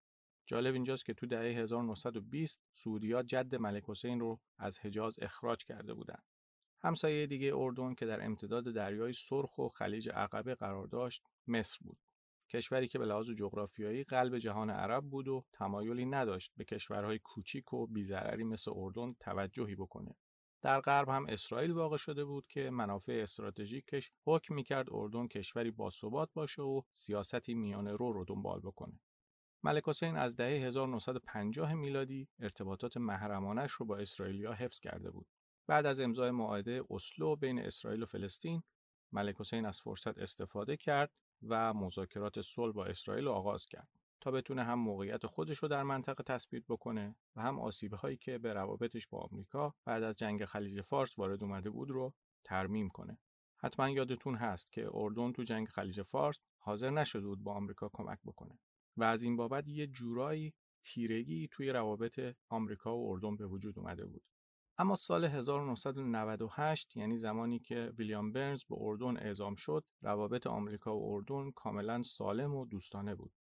جالب 0.49 0.75
اینجاست 0.75 1.05
که 1.05 1.15
تو 1.15 1.27
دهه 1.27 1.59
1920 1.59 2.63
سعودیا 2.73 3.23
جد 3.23 3.55
ملک 3.55 3.85
حسین 3.87 4.21
رو 4.21 4.41
از 4.59 4.79
حجاز 4.79 5.15
اخراج 5.23 5.65
کرده 5.65 5.95
بودند. 5.95 6.23
همسایه 6.83 7.27
دیگه 7.27 7.57
اردن 7.57 7.95
که 7.95 8.07
در 8.07 8.25
امتداد 8.25 8.65
دریای 8.75 9.13
سرخ 9.13 9.59
و 9.59 9.69
خلیج 9.69 10.09
عقبه 10.09 10.55
قرار 10.55 10.87
داشت 10.87 11.23
مصر 11.47 11.79
بود. 11.81 11.99
کشوری 12.51 12.89
که 12.89 12.99
به 12.99 13.07
لحاظ 13.07 13.31
جغرافیایی 13.31 14.05
قلب 14.05 14.39
جهان 14.39 14.71
عرب 14.71 15.05
بود 15.05 15.29
و 15.29 15.45
تمایلی 15.53 16.07
نداشت 16.07 16.53
به 16.57 16.65
کشورهای 16.65 17.19
کوچیک 17.19 17.73
و 17.73 17.87
بیزرری 17.87 18.45
مثل 18.45 18.71
اردن 18.75 19.15
توجهی 19.21 19.75
بکنه. 19.75 20.15
در 20.63 20.81
غرب 20.81 21.09
هم 21.09 21.27
اسرائیل 21.27 21.71
واقع 21.71 21.97
شده 21.97 22.25
بود 22.25 22.47
که 22.47 22.71
منافع 22.71 23.13
استراتژیکش 23.13 24.13
حکم 24.27 24.55
می‌کرد 24.55 24.87
اردن 24.93 25.27
کشوری 25.27 25.71
باثبات 25.71 26.33
باشه 26.35 26.63
و 26.63 26.83
سیاستی 26.93 27.55
میانه 27.55 27.93
رو 27.93 28.13
رو 28.13 28.25
دنبال 28.25 28.61
بکنه. 28.61 29.01
ملک 29.63 29.83
حسین 29.87 30.17
از 30.17 30.37
دهه 30.37 30.67
1950 30.67 31.75
میلادی 31.75 32.29
ارتباطات 32.39 32.97
محرمانش 32.97 33.73
رو 33.73 33.87
با 33.87 33.97
اسرائیلیا 33.97 34.53
حفظ 34.53 34.81
کرده 34.81 35.11
بود. 35.11 35.27
بعد 35.67 35.87
از 35.87 36.01
امضای 36.01 36.31
معاهده 36.31 36.83
اسلو 36.91 37.37
بین 37.37 37.59
اسرائیل 37.59 38.03
و 38.03 38.07
فلسطین، 38.07 38.63
ملک 39.13 39.37
حسین 39.41 39.67
از 39.67 39.81
فرصت 39.81 40.19
استفاده 40.19 40.77
کرد 40.77 41.11
و 41.43 41.75
مذاکرات 41.75 42.41
صلح 42.41 42.73
با 42.73 42.85
اسرائیل 42.85 43.29
آغاز 43.29 43.67
کرد. 43.67 43.89
تا 44.21 44.31
بتونه 44.31 44.65
هم 44.65 44.79
موقعیت 44.79 45.27
خودش 45.27 45.59
رو 45.59 45.69
در 45.69 45.83
منطقه 45.83 46.23
تثبیت 46.23 46.65
بکنه 46.69 47.17
و 47.37 47.43
هم 47.43 47.61
آسیب 47.61 47.95
هایی 47.95 48.17
که 48.17 48.39
به 48.39 48.53
روابطش 48.53 49.07
با 49.07 49.19
آمریکا 49.19 49.75
بعد 49.85 50.03
از 50.03 50.17
جنگ 50.17 50.45
خلیج 50.45 50.81
فارس 50.81 51.19
وارد 51.19 51.43
اومده 51.43 51.71
بود 51.71 51.91
رو 51.91 52.15
ترمیم 52.45 52.89
کنه. 52.89 53.19
حتما 53.57 53.91
یادتون 53.91 54.35
هست 54.35 54.73
که 54.73 54.89
اردن 54.93 55.33
تو 55.33 55.43
جنگ 55.43 55.69
خلیج 55.69 56.03
فارس 56.03 56.41
حاضر 56.59 56.91
نشده 56.91 57.27
بود 57.27 57.43
با 57.45 57.55
آمریکا 57.55 57.91
کمک 57.93 58.19
بکنه 58.25 58.59
و 58.99 59.03
از 59.03 59.23
این 59.23 59.37
بابت 59.37 59.69
یه 59.69 59.87
جورایی 59.87 60.55
تیرگی 60.85 61.49
توی 61.53 61.71
روابط 61.71 62.37
آمریکا 62.49 62.99
و 62.99 63.11
اردن 63.11 63.37
به 63.37 63.47
وجود 63.47 63.79
اومده 63.79 64.07
بود. 64.07 64.23
اما 64.79 64.95
سال 64.95 65.25
1998 65.25 66.97
یعنی 66.97 67.17
زمانی 67.17 67.59
که 67.59 67.93
ویلیام 67.99 68.33
برنز 68.33 68.65
به 68.65 68.77
اردن 68.79 69.17
اعزام 69.17 69.55
شد 69.55 69.85
روابط 70.03 70.47
آمریکا 70.47 70.99
و 70.99 71.15
اردن 71.15 71.51
کاملا 71.51 72.03
سالم 72.03 72.55
و 72.55 72.67
دوستانه 72.67 73.15
بود 73.15 73.33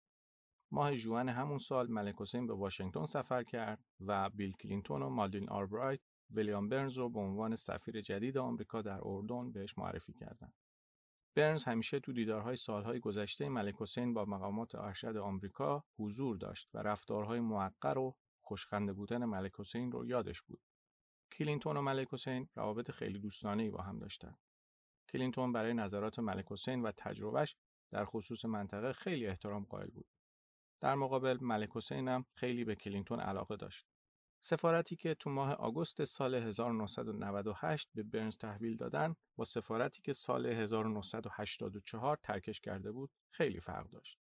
ماه 0.70 0.96
جوان 0.96 1.28
همون 1.28 1.58
سال 1.58 1.90
ملک 1.90 2.14
حسین 2.18 2.46
به 2.46 2.54
واشنگتن 2.54 3.06
سفر 3.06 3.42
کرد 3.42 3.84
و 4.00 4.30
بیل 4.30 4.52
کلینتون 4.52 5.02
و 5.02 5.08
مالدین 5.08 5.48
آربرایت 5.48 6.00
ویلیام 6.30 6.68
برنز 6.68 6.98
رو 6.98 7.08
به 7.08 7.20
عنوان 7.20 7.56
سفیر 7.56 8.00
جدید 8.00 8.38
آمریکا 8.38 8.82
در 8.82 9.00
اردن 9.02 9.52
بهش 9.52 9.78
معرفی 9.78 10.12
کردند. 10.12 10.54
برنز 11.38 11.64
همیشه 11.64 12.00
تو 12.00 12.12
دیدارهای 12.12 12.56
سالهای 12.56 13.00
گذشته 13.00 13.48
ملک 13.48 13.74
حسین 13.78 14.14
با 14.14 14.24
مقامات 14.24 14.74
ارشد 14.74 15.16
آمریکا 15.16 15.84
حضور 15.98 16.36
داشت 16.36 16.70
و 16.74 16.78
رفتارهای 16.78 17.40
موقر 17.40 17.98
و 17.98 18.16
خوش‌خنده 18.42 18.92
بودن 18.92 19.24
ملک 19.24 19.52
حسین 19.58 19.92
رو 19.92 20.06
یادش 20.06 20.42
بود. 20.42 20.60
کلینتون 21.32 21.76
و 21.76 21.82
ملک 21.82 22.08
حسین 22.12 22.48
روابط 22.54 22.90
خیلی 22.90 23.18
دوستانه 23.18 23.70
با 23.70 23.82
هم 23.82 23.98
داشتند. 23.98 24.38
کلینتون 25.08 25.52
برای 25.52 25.74
نظرات 25.74 26.18
ملک 26.18 26.44
حسین 26.50 26.82
و 26.82 26.92
تجربهش 26.96 27.56
در 27.90 28.04
خصوص 28.04 28.44
منطقه 28.44 28.92
خیلی 28.92 29.26
احترام 29.26 29.64
قائل 29.64 29.90
بود. 29.90 30.06
در 30.80 30.94
مقابل 30.94 31.38
ملک 31.40 31.68
حسین 31.74 32.08
هم 32.08 32.26
خیلی 32.34 32.64
به 32.64 32.74
کلینتون 32.74 33.20
علاقه 33.20 33.56
داشت. 33.56 33.86
سفارتی 34.40 34.96
که 34.96 35.14
تو 35.14 35.30
ماه 35.30 35.52
آگوست 35.52 36.04
سال 36.04 36.34
1998 36.34 37.88
به 37.94 38.02
برنز 38.02 38.38
تحویل 38.38 38.76
دادن 38.76 39.14
با 39.36 39.44
سفارتی 39.44 40.02
که 40.02 40.12
سال 40.12 40.46
1984 40.46 42.16
ترکش 42.22 42.60
کرده 42.60 42.92
بود 42.92 43.10
خیلی 43.30 43.60
فرق 43.60 43.90
داشت. 43.90 44.18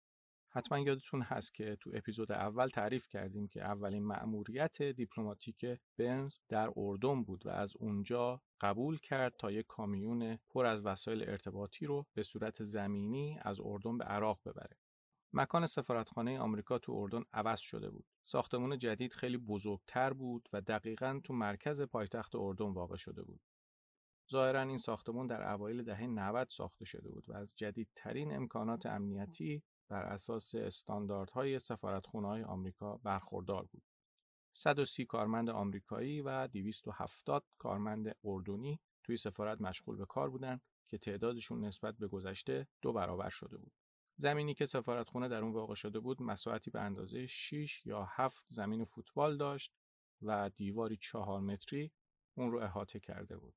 حتما 0.54 0.78
یادتون 0.78 1.22
هست 1.22 1.54
که 1.54 1.76
تو 1.80 1.90
اپیزود 1.94 2.32
اول 2.32 2.68
تعریف 2.68 3.08
کردیم 3.08 3.48
که 3.48 3.62
اولین 3.62 4.04
مأموریت 4.04 4.82
دیپلماتیک 4.82 5.66
برنز 5.98 6.36
در 6.48 6.70
اردن 6.76 7.22
بود 7.22 7.46
و 7.46 7.48
از 7.48 7.76
اونجا 7.76 8.42
قبول 8.60 8.98
کرد 8.98 9.34
تا 9.38 9.50
یک 9.50 9.66
کامیون 9.66 10.38
پر 10.48 10.66
از 10.66 10.86
وسایل 10.86 11.30
ارتباطی 11.30 11.86
رو 11.86 12.06
به 12.14 12.22
صورت 12.22 12.62
زمینی 12.62 13.38
از 13.42 13.60
اردن 13.60 13.98
به 13.98 14.04
عراق 14.04 14.40
ببره. 14.44 14.76
مکان 15.34 15.66
سفارتخانه 15.66 16.38
آمریکا 16.38 16.78
تو 16.78 16.92
اردن 16.92 17.22
عوض 17.32 17.60
شده 17.60 17.90
بود. 17.90 18.04
ساختمون 18.22 18.78
جدید 18.78 19.12
خیلی 19.12 19.36
بزرگتر 19.36 20.12
بود 20.12 20.48
و 20.52 20.60
دقیقا 20.60 21.20
تو 21.24 21.32
مرکز 21.32 21.82
پایتخت 21.82 22.34
اردن 22.34 22.72
واقع 22.72 22.96
شده 22.96 23.22
بود. 23.22 23.40
ظاهرا 24.32 24.62
این 24.62 24.78
ساختمون 24.78 25.26
در 25.26 25.52
اوایل 25.52 25.82
دهه 25.82 26.06
90 26.06 26.48
ساخته 26.48 26.84
شده 26.84 27.08
بود 27.08 27.28
و 27.28 27.32
از 27.32 27.54
جدیدترین 27.56 28.36
امکانات 28.36 28.86
امنیتی 28.86 29.62
بر 29.88 30.02
اساس 30.02 30.54
استانداردهای 30.54 31.58
سفارتخانه‌های 31.58 32.42
آمریکا 32.42 32.96
برخوردار 32.96 33.64
بود. 33.72 33.82
130 34.54 35.04
کارمند 35.04 35.50
آمریکایی 35.50 36.20
و 36.20 36.46
270 36.46 37.44
کارمند 37.58 38.16
اردنی 38.24 38.80
توی 39.02 39.16
سفارت 39.16 39.60
مشغول 39.60 39.96
به 39.96 40.06
کار 40.06 40.30
بودند 40.30 40.62
که 40.88 40.98
تعدادشون 40.98 41.64
نسبت 41.64 41.96
به 41.96 42.08
گذشته 42.08 42.66
دو 42.82 42.92
برابر 42.92 43.28
شده 43.28 43.56
بود. 43.56 43.81
زمینی 44.16 44.54
که 44.54 44.66
سفارتخونه 44.66 45.28
در 45.28 45.42
اون 45.42 45.52
واقع 45.52 45.74
شده 45.74 46.00
بود 46.00 46.22
مساحتی 46.22 46.70
به 46.70 46.80
اندازه 46.80 47.26
6 47.26 47.86
یا 47.86 48.04
7 48.10 48.44
زمین 48.48 48.84
فوتبال 48.84 49.36
داشت 49.36 49.74
و 50.22 50.50
دیواری 50.56 50.96
4 50.96 51.40
متری 51.40 51.92
اون 52.34 52.52
رو 52.52 52.58
احاطه 52.58 53.00
کرده 53.00 53.36
بود. 53.36 53.54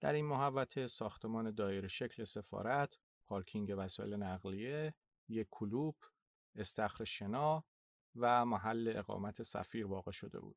در 0.00 0.12
این 0.12 0.26
محوطه 0.26 0.86
ساختمان 0.86 1.50
دایره 1.50 1.88
شکل 1.88 2.24
سفارت، 2.24 2.98
پارکینگ 3.26 3.74
وسایل 3.78 4.14
نقلیه، 4.14 4.94
یک 5.28 5.48
کلوب، 5.50 5.96
استخر 6.54 7.04
شنا 7.04 7.64
و 8.16 8.44
محل 8.44 8.92
اقامت 8.96 9.42
سفیر 9.42 9.86
واقع 9.86 10.10
شده 10.10 10.40
بود. 10.40 10.56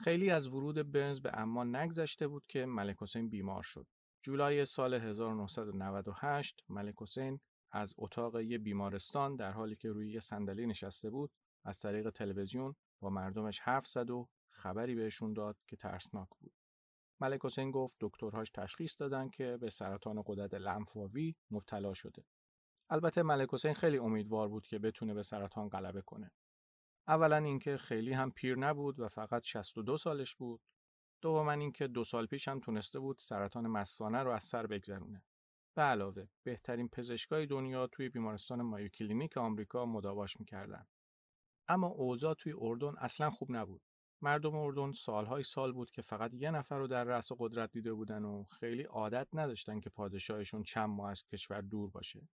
خیلی 0.00 0.30
از 0.30 0.46
ورود 0.46 0.92
برنز 0.92 1.20
به 1.20 1.38
اما 1.38 1.64
نگذشته 1.64 2.28
بود 2.28 2.46
که 2.46 2.66
ملک 2.66 2.96
حسین 3.00 3.28
بیمار 3.28 3.62
شد. 3.62 3.86
جولای 4.22 4.64
سال 4.64 4.94
1998 4.94 6.64
ملک 6.68 6.94
حسین 6.98 7.40
از 7.72 7.94
اتاق 7.98 8.40
یه 8.40 8.58
بیمارستان 8.58 9.36
در 9.36 9.52
حالی 9.52 9.76
که 9.76 9.88
روی 9.88 10.10
یه 10.10 10.20
صندلی 10.20 10.66
نشسته 10.66 11.10
بود 11.10 11.30
از 11.64 11.78
طریق 11.78 12.10
تلویزیون 12.10 12.74
با 13.00 13.10
مردمش 13.10 13.60
حرف 13.60 13.86
زد 13.86 14.10
و 14.10 14.28
خبری 14.48 14.94
بهشون 14.94 15.32
داد 15.32 15.56
که 15.66 15.76
ترسناک 15.76 16.28
بود. 16.40 16.52
ملک 17.20 17.40
حسین 17.44 17.70
گفت 17.70 17.96
دکترهاش 18.00 18.50
تشخیص 18.50 19.00
دادن 19.00 19.28
که 19.28 19.56
به 19.56 19.70
سرطان 19.70 20.22
قدرت 20.26 20.54
لنفاوی 20.54 21.34
مبتلا 21.50 21.94
شده. 21.94 22.24
البته 22.90 23.22
ملک 23.22 23.48
حسین 23.54 23.74
خیلی 23.74 23.98
امیدوار 23.98 24.48
بود 24.48 24.66
که 24.66 24.78
بتونه 24.78 25.14
به 25.14 25.22
سرطان 25.22 25.68
غلبه 25.68 26.02
کنه. 26.02 26.30
اولا 27.08 27.36
اینکه 27.36 27.76
خیلی 27.76 28.12
هم 28.12 28.30
پیر 28.30 28.58
نبود 28.58 29.00
و 29.00 29.08
فقط 29.08 29.42
62 29.44 29.96
سالش 29.96 30.36
بود. 30.36 30.60
دوما 31.20 31.52
اینکه 31.52 31.86
دو 31.86 32.04
سال 32.04 32.26
پیش 32.26 32.48
هم 32.48 32.60
تونسته 32.60 32.98
بود 32.98 33.18
سرطان 33.18 33.66
مثانه 33.66 34.22
رو 34.22 34.30
از 34.30 34.44
سر 34.44 34.66
بگذرونه. 34.66 35.22
به 35.74 35.82
علاوه 35.82 36.28
بهترین 36.42 36.88
پزشکای 36.88 37.46
دنیا 37.46 37.86
توی 37.86 38.08
بیمارستان 38.08 38.62
مایو 38.62 38.88
کلینیک 38.88 39.36
آمریکا 39.36 39.86
مداواش 39.86 40.40
می‌کردن. 40.40 40.86
اما 41.68 41.86
اوضاع 41.86 42.34
توی 42.34 42.54
اردن 42.58 42.94
اصلا 42.98 43.30
خوب 43.30 43.52
نبود. 43.52 43.82
مردم 44.22 44.54
اردن 44.54 44.92
سالهای 44.92 45.42
سال 45.42 45.72
بود 45.72 45.90
که 45.90 46.02
فقط 46.02 46.34
یه 46.34 46.50
نفر 46.50 46.78
رو 46.78 46.86
در 46.86 47.04
رأس 47.04 47.28
قدرت 47.38 47.70
دیده 47.72 47.92
بودن 47.92 48.24
و 48.24 48.44
خیلی 48.44 48.82
عادت 48.82 49.28
نداشتن 49.32 49.80
که 49.80 49.90
پادشاهشون 49.90 50.62
چند 50.62 50.88
ماه 50.88 51.10
از 51.10 51.22
کشور 51.22 51.60
دور 51.60 51.90
باشه. 51.90 52.28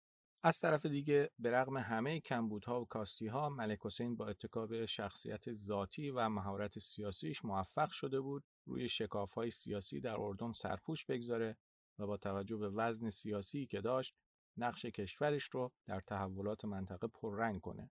از 0.47 0.61
طرف 0.61 0.87
دیگه 0.87 1.31
به 1.39 1.51
رغم 1.51 1.77
همه 1.77 2.21
کمبودها 2.21 2.81
و 2.81 2.85
کاستیها 2.85 3.49
ملک 3.49 3.79
حسین 3.83 4.17
با 4.17 4.27
اتکا 4.27 4.62
به 4.62 4.85
شخصیت 4.87 5.55
ذاتی 5.55 6.11
و 6.11 6.29
مهارت 6.29 6.79
سیاسیش 6.79 7.45
موفق 7.45 7.91
شده 7.91 8.21
بود 8.21 8.45
روی 8.67 8.89
شکافهای 8.89 9.51
سیاسی 9.51 10.01
در 10.01 10.17
اردن 10.21 10.53
سرپوش 10.53 11.07
بگذاره 11.07 11.57
و 11.99 12.07
با 12.07 12.17
توجه 12.17 12.57
به 12.57 12.69
وزن 12.69 13.09
سیاسی 13.09 13.67
که 13.67 13.81
داشت 13.81 14.17
نقش 14.57 14.85
کشورش 14.85 15.45
رو 15.45 15.73
در 15.87 16.01
تحولات 16.01 16.65
منطقه 16.65 17.07
پررنگ 17.07 17.61
کنه. 17.61 17.91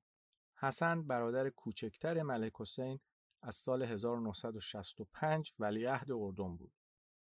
حسن 0.59 1.07
برادر 1.07 1.49
کوچکتر 1.49 2.21
ملک 2.21 2.51
حسین 2.59 2.99
از 3.41 3.55
سال 3.55 3.83
1965 3.83 5.53
ولیعهد 5.59 6.11
اردن 6.11 6.57
بود. 6.57 6.73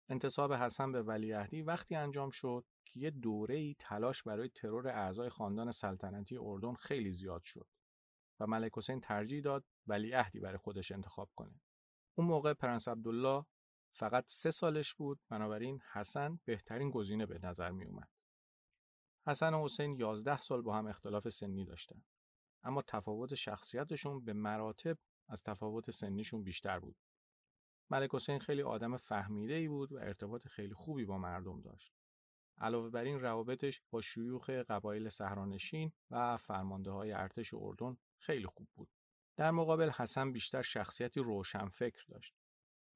انتصاب 0.10 0.54
حسن 0.54 0.92
به 0.92 1.02
ولیعهدی 1.02 1.62
وقتی 1.62 1.96
انجام 1.96 2.30
شد 2.30 2.66
که 2.86 3.00
یه 3.00 3.12
دوره 3.12 3.56
ای 3.56 3.76
تلاش 3.80 4.24
برای 4.24 4.50
ترور 4.50 4.88
اعضای 4.88 5.30
خاندان 5.30 5.72
سلطنتی 5.72 6.38
اردن 6.38 6.74
خیلی 6.74 7.14
زیاد 7.14 7.44
شد 7.44 7.68
و 8.40 8.48
ملک 8.48 8.72
حسین 8.78 9.00
ترجیح 9.00 9.42
داد 9.42 9.66
ولیعهدی 9.88 10.40
برای 10.40 10.58
خودش 10.58 10.92
انتخاب 10.92 11.30
کنه. 11.36 11.62
اون 12.18 12.28
موقع 12.28 12.54
پرنس 12.54 12.88
عبدالله 12.88 13.46
فقط 13.92 14.24
سه 14.28 14.52
سالش 14.52 14.94
بود 14.94 15.20
بنابراین 15.30 15.82
حسن 15.94 16.40
بهترین 16.46 16.90
گزینه 16.90 17.26
به 17.26 17.40
نظر 17.44 17.72
می 17.72 17.86
اومد. 17.86 18.10
حسن 19.28 19.54
و 19.54 19.64
حسین 19.64 19.96
11 19.96 20.40
سال 20.40 20.62
با 20.62 20.76
هم 20.78 20.88
اختلاف 20.88 21.30
سنی 21.30 21.66
داشتن. 21.66 22.04
اما 22.64 22.82
تفاوت 22.82 23.36
شخصیتشون 23.36 24.26
به 24.26 24.34
مراتب 24.34 24.98
از 25.28 25.44
تفاوت 25.44 25.92
سنیشون 25.92 26.44
بیشتر 26.44 26.80
بود. 26.80 26.96
ملک 27.90 28.10
حسین 28.14 28.40
خیلی 28.40 28.62
آدم 28.62 28.98
فهمیده 28.98 29.54
ای 29.54 29.68
بود 29.68 29.92
و 29.92 29.98
ارتباط 29.98 30.48
خیلی 30.48 30.74
خوبی 30.74 31.06
با 31.06 31.18
مردم 31.18 31.62
داشت. 31.62 31.94
علاوه 32.58 32.90
بر 32.90 33.04
این 33.04 33.20
روابطش 33.20 33.82
با 33.90 34.02
شیوخ 34.02 34.50
قبایل 34.50 35.10
سهرانشین 35.10 35.92
و 36.12 36.38
فرمانده 36.38 36.92
های 36.92 37.12
ارتش 37.12 37.54
اردن 37.54 37.98
خیلی 38.18 38.48
خوب 38.48 38.68
بود. 38.76 38.90
در 39.36 39.52
مقابل 39.52 39.90
حسن 39.90 40.32
بیشتر 40.32 40.62
شخصیتی 40.62 41.20
روشنفکر 41.20 42.04
داشت. 42.08 42.39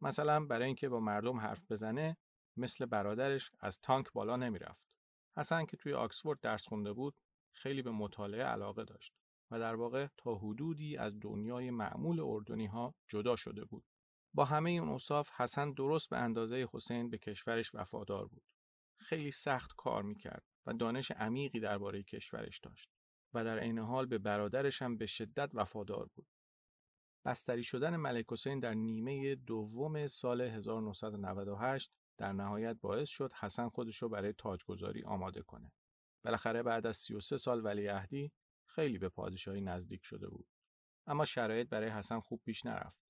مثلا 0.03 0.45
برای 0.45 0.65
اینکه 0.65 0.89
با 0.89 0.99
مردم 0.99 1.39
حرف 1.39 1.71
بزنه 1.71 2.17
مثل 2.57 2.85
برادرش 2.85 3.51
از 3.59 3.79
تانک 3.79 4.11
بالا 4.11 4.35
نمی‌رفت. 4.35 4.83
حسن 5.37 5.65
که 5.65 5.77
توی 5.77 5.93
آکسفورد 5.93 6.39
درس 6.39 6.67
خونده 6.67 6.93
بود 6.93 7.15
خیلی 7.55 7.81
به 7.81 7.91
مطالعه 7.91 8.43
علاقه 8.43 8.83
داشت 8.83 9.13
و 9.51 9.59
در 9.59 9.75
واقع 9.75 10.07
تا 10.17 10.35
حدودی 10.35 10.97
از 10.97 11.19
دنیای 11.19 11.71
معمول 11.71 12.19
اردنی 12.19 12.65
ها 12.65 12.95
جدا 13.07 13.35
شده 13.35 13.65
بود. 13.65 13.83
با 14.33 14.45
همه 14.45 14.69
این 14.69 14.83
اوصاف 14.83 15.29
حسن 15.31 15.73
درست 15.73 16.09
به 16.09 16.17
اندازه 16.17 16.67
حسین 16.73 17.09
به 17.09 17.17
کشورش 17.17 17.75
وفادار 17.75 18.27
بود. 18.27 18.43
خیلی 18.99 19.31
سخت 19.31 19.71
کار 19.77 20.03
می‌کرد 20.03 20.43
و 20.65 20.73
دانش 20.73 21.11
عمیقی 21.11 21.59
درباره 21.59 22.03
کشورش 22.03 22.59
داشت 22.59 22.89
و 23.33 23.43
در 23.43 23.59
عین 23.59 23.79
حال 23.79 24.05
به 24.05 24.17
برادرش 24.17 24.81
هم 24.81 24.97
به 24.97 25.05
شدت 25.05 25.49
وفادار 25.53 26.09
بود. 26.15 26.27
بستری 27.25 27.63
شدن 27.63 27.95
ملک 27.95 28.25
حسین 28.29 28.59
در 28.59 28.73
نیمه 28.73 29.35
دوم 29.35 30.07
سال 30.07 30.41
1998 30.41 31.91
در 32.17 32.33
نهایت 32.33 32.77
باعث 32.81 33.09
شد 33.09 33.33
حسن 33.33 33.69
خودش 33.69 34.01
رو 34.01 34.09
برای 34.09 34.33
تاجگذاری 34.33 35.03
آماده 35.03 35.41
کنه. 35.41 35.71
بالاخره 36.23 36.63
بعد 36.63 36.87
از 36.87 36.97
33 36.97 37.37
سال 37.37 37.65
ولیعهدی 37.65 38.31
خیلی 38.65 38.97
به 38.97 39.09
پادشاهی 39.09 39.61
نزدیک 39.61 40.03
شده 40.03 40.29
بود. 40.29 40.47
اما 41.07 41.25
شرایط 41.25 41.69
برای 41.69 41.89
حسن 41.89 42.19
خوب 42.19 42.41
پیش 42.45 42.65
نرفت. 42.65 43.03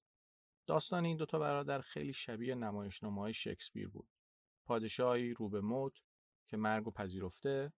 داستان 0.67 1.05
این 1.05 1.17
دوتا 1.17 1.39
برادر 1.39 1.81
خیلی 1.81 2.13
شبیه 2.13 2.55
نمایشنامه 2.55 3.21
های 3.21 3.33
شکسپیر 3.33 3.89
بود. 3.89 4.09
پادشاهی 4.65 5.33
رو 5.33 5.49
به 5.49 5.61
موت 5.61 5.93
که 6.47 6.57
مرگ 6.57 6.87
و 6.87 6.91
پذیرفته 6.91 7.73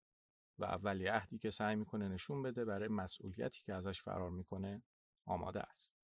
و 0.59 0.65
اولی 0.65 1.07
عهدی 1.07 1.39
که 1.39 1.51
سعی 1.51 1.77
می‌کنه 1.77 2.09
نشون 2.09 2.43
بده 2.43 2.65
برای 2.65 2.89
مسئولیتی 2.89 3.63
که 3.63 3.75
ازش 3.75 4.03
فرار 4.03 4.31
می‌کنه 4.31 4.83
آماده 5.27 5.61
است. 5.61 6.04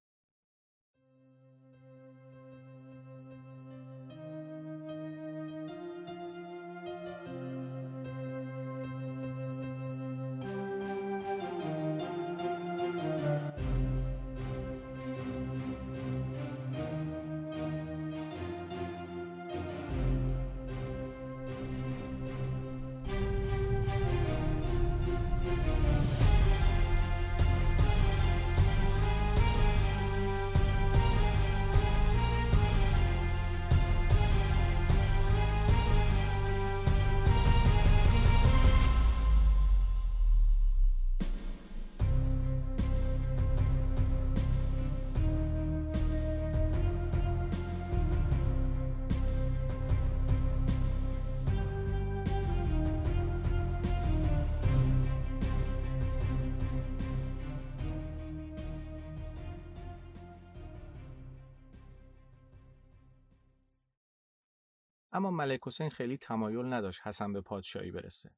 اما 65.13 65.31
ملک 65.31 65.61
حسین 65.67 65.91
خیلی 65.91 66.17
تمایل 66.17 66.73
نداشت 66.73 67.01
حسن 67.05 67.33
به 67.33 67.41
پادشاهی 67.41 67.91
برسه. 67.91 68.31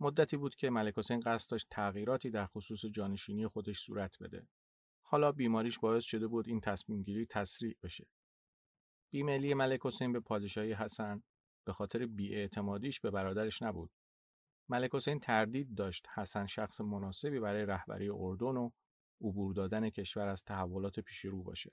مدتی 0.00 0.36
بود 0.36 0.54
که 0.54 0.70
ملک 0.70 0.98
حسین 0.98 1.20
قصد 1.20 1.50
داشت 1.50 1.66
تغییراتی 1.70 2.30
در 2.30 2.46
خصوص 2.46 2.84
جانشینی 2.86 3.46
خودش 3.46 3.78
صورت 3.78 4.18
بده. 4.20 4.48
حالا 5.02 5.32
بیماریش 5.32 5.78
باعث 5.78 6.04
شده 6.04 6.26
بود 6.26 6.48
این 6.48 6.60
تصمیم 6.60 7.02
گیری 7.02 7.26
تسریع 7.26 7.76
بشه. 7.82 8.06
بیمیلی 9.10 9.54
ملک 9.54 9.80
حسین 9.84 10.12
به 10.12 10.20
پادشاهی 10.20 10.72
حسن 10.72 11.22
به 11.66 11.72
خاطر 11.72 12.06
بیاعتمادیش 12.06 13.00
به 13.00 13.10
برادرش 13.10 13.62
نبود. 13.62 13.90
ملک 14.68 14.94
حسین 14.94 15.20
تردید 15.20 15.74
داشت 15.74 16.06
حسن 16.14 16.46
شخص 16.46 16.80
مناسبی 16.80 17.40
برای 17.40 17.66
رهبری 17.66 18.08
اردن 18.08 18.56
و 18.56 18.70
عبور 19.20 19.54
دادن 19.54 19.90
کشور 19.90 20.28
از 20.28 20.44
تحولات 20.44 21.00
پیش 21.00 21.24
رو 21.24 21.42
باشه. 21.42 21.72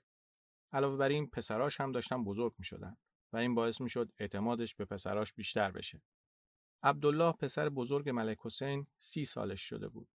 علاوه 0.72 0.96
بر 0.96 1.08
این 1.08 1.26
پسراش 1.26 1.80
هم 1.80 1.92
داشتن 1.92 2.24
بزرگ 2.24 2.54
می 2.58 2.64
شدن. 2.64 2.96
و 3.32 3.36
این 3.36 3.54
باعث 3.54 3.80
می‌شد 3.80 4.12
اعتمادش 4.18 4.74
به 4.74 4.84
پسراش 4.84 5.32
بیشتر 5.32 5.70
بشه. 5.70 6.02
عبدالله 6.82 7.32
پسر 7.32 7.68
بزرگ 7.68 8.10
ملک 8.10 8.38
حسین 8.40 8.86
سی 8.96 9.24
سالش 9.24 9.60
شده 9.60 9.88
بود. 9.88 10.08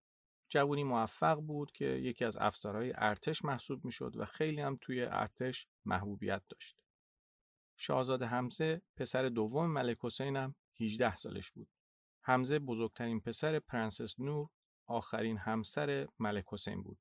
جوونی 0.49 0.84
موفق 0.84 1.36
بود 1.36 1.71
که 1.71 1.86
یکی 1.86 2.25
از 2.25 2.38
افسرهای 2.38 2.93
ارتش 2.95 3.45
محسوب 3.45 3.86
می‌شد 3.86 4.13
و 4.17 4.25
خیلی 4.25 4.62
هم 4.62 4.77
توی 4.82 5.01
ارتش 5.01 5.67
محبوبیت 5.86 6.41
داشت. 6.49 6.77
شاهزاده 7.77 8.25
حمزه 8.25 8.82
پسر 8.95 9.30
دوم 9.30 9.71
ملک 9.71 9.97
حسین 10.01 10.36
هم 10.36 10.56
18 10.80 11.15
سالش 11.15 11.51
بود. 11.51 11.67
حمزه 12.21 12.60
بزرگترین 12.60 13.19
پسر 13.19 13.60
پرنسس 13.60 14.19
نور 14.19 14.49
آخرین 14.86 15.38
همسر 15.38 16.08
ملک 16.19 16.45
حسین 16.47 16.84
بود. 16.84 16.99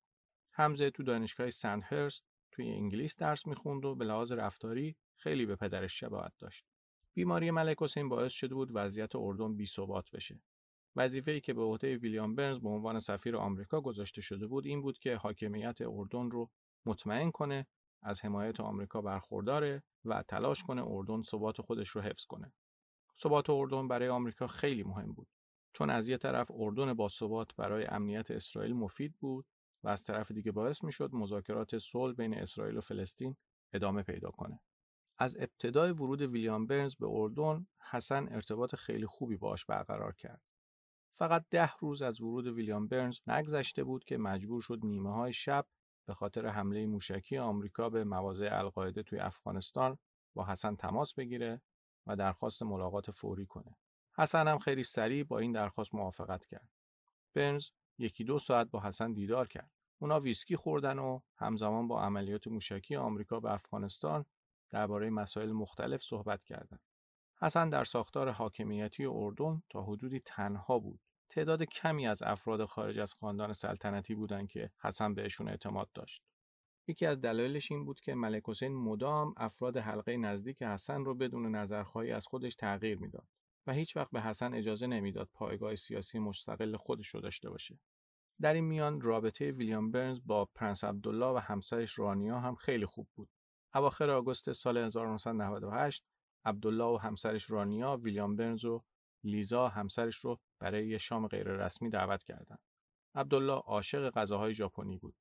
حمزه 0.51 0.91
تو 0.91 1.03
دانشگاه 1.03 1.51
سندهرست 1.51 2.25
توی 2.53 2.71
انگلیس 2.71 3.17
درس 3.17 3.47
می‌خوند 3.47 3.85
و 3.85 3.95
به 3.95 4.05
لحاظ 4.05 4.33
رفتاری 4.33 4.97
خیلی 5.17 5.47
به 5.47 5.57
پدرش 5.57 6.01
شباهت 6.01 6.33
داشت. 6.39 6.65
بیماری 7.15 7.51
ملک 7.51 7.77
حسین 7.81 8.09
باعث 8.09 8.33
شده 8.33 8.55
بود 8.55 8.71
وضعیت 8.75 9.17
اردن 9.17 9.57
بی 9.57 9.67
ثبات 9.67 10.11
بشه. 10.11 10.41
وظیفه 10.97 11.31
ای 11.31 11.41
که 11.41 11.55
به 11.55 11.63
عهده 11.63 11.97
ویلیام 11.97 12.35
برنز 12.35 12.61
به 12.61 12.69
عنوان 12.69 12.99
سفیر 12.99 13.37
آمریکا 13.37 13.81
گذاشته 13.81 14.21
شده 14.21 14.47
بود 14.47 14.67
این 14.67 14.83
بود 14.83 14.99
که 14.99 15.17
حاکمیت 15.17 15.79
اردن 15.81 16.31
رو 16.31 16.51
مطمئن 16.87 17.31
کنه 17.31 17.67
از 18.03 18.25
حمایت 18.25 18.61
آمریکا 18.61 19.01
برخورداره 19.03 19.83
و 20.05 20.23
تلاش 20.23 20.63
کنه 20.65 20.83
اردن 20.87 21.23
ثبات 21.23 21.61
خودش 21.61 21.89
رو 21.89 22.01
حفظ 22.01 22.25
کنه. 22.25 22.53
ثبات 23.23 23.51
اردن 23.51 23.89
برای 23.89 24.09
آمریکا 24.09 24.47
خیلی 24.47 24.83
مهم 24.83 25.13
بود 25.13 25.29
چون 25.73 25.91
از 25.91 26.09
یه 26.09 26.17
طرف 26.17 26.51
اردن 26.51 26.95
با 26.95 27.09
ثبات 27.09 27.57
برای 27.57 27.85
امنیت 27.85 28.31
اسرائیل 28.31 28.73
مفید 28.73 29.15
بود 29.21 29.47
و 29.85 29.89
از 29.89 30.05
طرف 30.05 30.33
دیگه 30.33 30.53
باعث 30.53 30.85
می‌شد 30.85 31.11
مذاکرات 31.13 31.79
صلح 31.79 32.15
بین 32.15 32.35
اسرائیل 32.35 32.77
و 32.77 32.81
فلسطین 32.81 33.37
ادامه 33.73 34.03
پیدا 34.03 34.31
کنه. 34.31 34.61
از 35.19 35.37
ابتدای 35.39 35.91
ورود 35.91 36.23
ویلیام 36.23 36.67
برنز 36.67 36.97
به 36.97 37.07
اردن 37.11 37.67
حسن 37.91 38.29
ارتباط 38.29 38.75
خیلی 38.75 39.07
خوبی 39.07 39.37
باش 39.37 39.65
برقرار 39.65 40.15
کرد. 40.15 40.43
فقط 41.13 41.45
ده 41.51 41.73
روز 41.77 42.03
از 42.03 42.21
ورود 42.21 42.47
ویلیام 42.47 42.89
برنز 42.89 43.19
نگذشته 43.27 43.85
بود 43.85 44.05
که 44.05 44.19
مجبور 44.19 44.63
شد 44.63 44.79
نیمه 44.83 45.13
های 45.15 45.33
شب 45.33 45.67
به 46.07 46.15
خاطر 46.15 46.47
حمله 46.47 46.87
موشکی 46.87 47.39
آمریکا 47.39 47.91
به 47.91 48.05
مواضع 48.05 48.49
القاعده 48.53 49.03
توی 49.03 49.19
افغانستان 49.19 49.99
با 50.35 50.45
حسن 50.45 50.77
تماس 50.77 51.15
بگیره 51.15 51.61
و 52.07 52.17
درخواست 52.17 52.63
ملاقات 52.63 53.11
فوری 53.11 53.47
کنه. 53.47 53.77
حسن 54.19 54.49
هم 54.49 54.59
خیلی 54.59 54.83
سریع 54.83 55.25
با 55.25 55.39
این 55.39 55.53
درخواست 55.53 55.95
موافقت 55.95 56.47
کرد. 56.47 56.69
برنز 57.35 57.71
یکی 57.99 58.25
دو 58.25 58.39
ساعت 58.39 58.71
با 58.71 58.81
حسن 58.81 59.13
دیدار 59.13 59.49
کرد. 59.49 59.71
اونا 59.99 60.21
ویسکی 60.21 60.57
خوردن 60.57 60.99
و 60.99 61.21
همزمان 61.37 61.89
با 61.89 62.03
عملیات 62.03 62.47
موشکی 62.47 62.97
آمریکا 62.97 63.41
به 63.41 63.53
افغانستان 63.53 64.25
درباره 64.71 65.11
مسائل 65.11 65.53
مختلف 65.53 66.03
صحبت 66.03 66.45
کردند. 66.45 66.81
حسن 67.43 67.71
در 67.71 67.85
ساختار 67.85 68.31
حاکمیتی 68.31 69.07
اردن 69.07 69.63
تا 69.71 69.83
حدودی 69.83 70.21
تنها 70.21 70.79
بود. 70.79 71.01
تعداد 71.29 71.63
کمی 71.63 72.07
از 72.07 72.23
افراد 72.23 72.65
خارج 72.65 72.99
از 72.99 73.15
خاندان 73.15 73.53
سلطنتی 73.53 74.15
بودند 74.15 74.49
که 74.49 74.71
حسن 74.83 75.15
بهشون 75.15 75.49
اعتماد 75.49 75.91
داشت. 75.95 76.23
یکی 76.89 77.07
از 77.07 77.21
دلایلش 77.21 77.73
این 77.73 77.85
بود 77.85 78.01
که 78.01 78.15
ملک 78.15 78.43
حسین 78.47 78.75
مدام 78.75 79.35
افراد 79.37 79.77
حلقه 79.77 80.17
نزدیک 80.17 80.63
حسن 80.63 81.05
رو 81.05 81.15
بدون 81.15 81.55
نظرخواهی 81.55 82.13
از 82.13 82.27
خودش 82.27 82.55
تغییر 82.55 82.99
می‌داد 82.99 83.27
و 83.67 83.73
هیچ 83.73 83.97
وقت 83.97 84.11
به 84.11 84.21
حسن 84.21 84.55
اجازه 84.55 84.87
نمی‌داد 84.87 85.29
پایگاه 85.35 85.75
سیاسی 85.75 86.19
مستقل 86.19 86.77
خودش 86.77 87.09
رو 87.09 87.21
داشته 87.21 87.51
باشه. 87.51 87.79
در 88.41 88.55
این 88.55 88.65
میان 88.65 89.01
رابطه 89.01 89.51
ویلیام 89.51 89.91
برنز 89.91 90.21
با 90.27 90.45
پرنس 90.45 90.85
عبدالله 90.85 91.27
و 91.27 91.39
همسرش 91.39 91.99
رانیا 91.99 92.41
هم 92.41 92.55
خیلی 92.55 92.87
خوب 92.87 93.09
بود. 93.15 93.29
اواخر 93.77 94.11
آگوست 94.11 94.53
سال 94.53 94.77
1998 94.77 96.05
عبدالله 96.45 96.85
و 96.85 96.97
همسرش 96.97 97.51
رانیا 97.51 97.97
ویلیام 97.97 98.37
برنز 98.37 98.65
و 98.65 98.85
لیزا 99.25 99.69
همسرش 99.69 100.17
رو 100.17 100.41
برای 100.61 100.89
یه 100.89 100.99
شام 100.99 101.27
غیررسمی 101.29 101.91
دعوت 101.91 102.25
کردند. 102.25 102.61
عبدالله 103.15 103.53
عاشق 103.53 104.11
غذاهای 104.11 104.55
ژاپنی 104.55 104.97
بود. 104.97 105.15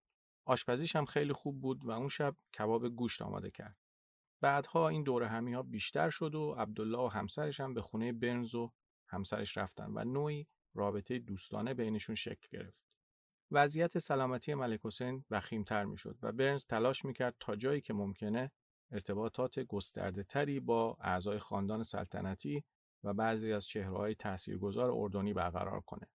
آشپزیش 0.46 0.96
هم 0.96 1.06
خیلی 1.06 1.34
خوب 1.34 1.62
بود 1.62 1.86
و 1.86 1.92
اون 1.92 2.08
شب 2.08 2.36
کباب 2.58 2.90
گوشت 2.90 3.22
آماده 3.22 3.52
کرد. 3.52 3.78
بعدها 4.42 4.90
این 4.90 5.04
دور 5.04 5.24
همی 5.24 5.54
ها 5.54 5.64
بیشتر 5.64 6.10
شد 6.10 6.36
و 6.36 6.56
عبدالله 6.58 7.00
و 7.00 7.08
همسرش 7.08 7.60
هم 7.60 7.74
به 7.74 7.82
خونه 7.82 8.14
برنز 8.14 8.56
و 8.56 8.72
همسرش 9.08 9.58
رفتن 9.58 9.92
و 9.94 10.04
نوعی 10.04 10.48
رابطه 10.74 11.20
دوستانه 11.20 11.74
بینشون 11.74 12.16
شکل 12.16 12.48
گرفت. 12.52 12.80
وضعیت 13.52 13.98
سلامتی 13.98 14.54
ملک 14.54 14.80
حسین 14.84 15.26
وخیمتر 15.30 15.86
می‌شد 15.86 16.18
و 16.22 16.32
برنز 16.32 16.66
تلاش 16.66 17.06
می‌کرد 17.06 17.36
تا 17.40 17.56
جایی 17.56 17.82
که 17.82 17.94
ممکنه 17.94 18.52
ارتباطات 18.92 19.60
گسترده 19.60 20.24
تری 20.24 20.60
با 20.60 20.98
اعضای 21.00 21.40
خاندان 21.40 21.84
سلطنتی 21.84 22.64
و 23.04 23.14
بعضی 23.14 23.54
از 23.54 23.68
چهرههای 23.68 24.16
تاثیرگذار 24.16 24.92
اردنی 24.92 25.34
برقرار 25.34 25.82
کنه. 25.82 26.08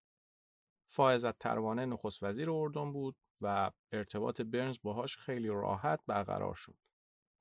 فائزت 0.87 1.39
تروانه 1.39 1.85
نخست 1.85 2.23
وزیر 2.23 2.51
اردن 2.51 2.93
بود 2.93 3.15
و 3.41 3.71
ارتباط 3.91 4.41
برنز 4.41 4.77
باهاش 4.83 5.17
خیلی 5.17 5.47
راحت 5.47 5.99
برقرار 6.07 6.53
شد. 6.53 6.77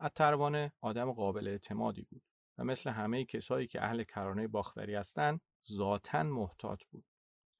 از 0.00 0.10
تروانه 0.14 0.72
آدم 0.80 1.12
قابل 1.12 1.48
اعتمادی 1.48 2.02
بود 2.02 2.22
و 2.58 2.64
مثل 2.64 2.90
همه 2.90 3.24
کسایی 3.24 3.66
که 3.66 3.84
اهل 3.84 4.04
کرانه 4.04 4.48
باختری 4.48 4.94
هستند 4.94 5.40
ذاتا 5.72 6.22
محتاط 6.22 6.84
بود. 6.84 7.04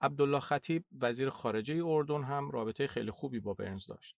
عبدالله 0.03 0.41
خطیب 0.41 0.85
وزیر 1.01 1.31
خارجه 1.31 1.85
اردن 1.87 2.23
هم 2.23 2.51
رابطه 2.51 2.87
خیلی 2.87 3.11
خوبی 3.11 3.41
با 3.41 3.55
برنز 3.55 3.87
داشت. 3.87 4.17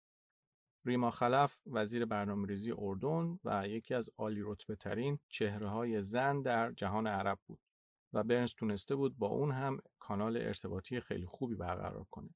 ریما 0.86 1.12
خلف 1.12 1.58
وزیر 1.66 2.06
برنامه‌ریزی 2.06 2.74
اردن 2.78 3.40
و 3.44 3.68
یکی 3.68 3.94
از 3.94 4.10
عالی 4.18 4.42
رتبه 4.44 4.76
ترین 4.76 5.20
چهره 5.30 5.70
های 5.70 6.02
زن 6.02 6.42
در 6.42 6.72
جهان 6.72 7.08
عرب 7.08 7.40
بود 7.48 7.60
و 8.14 8.24
برنز 8.24 8.54
تونسته 8.54 8.96
بود 8.96 9.18
با 9.18 9.28
اون 9.28 9.52
هم 9.52 9.78
کانال 10.00 10.38
ارتباطی 10.38 11.00
خیلی 11.00 11.26
خوبی 11.26 11.56
برقرار 11.56 12.06
کنه. 12.12 12.30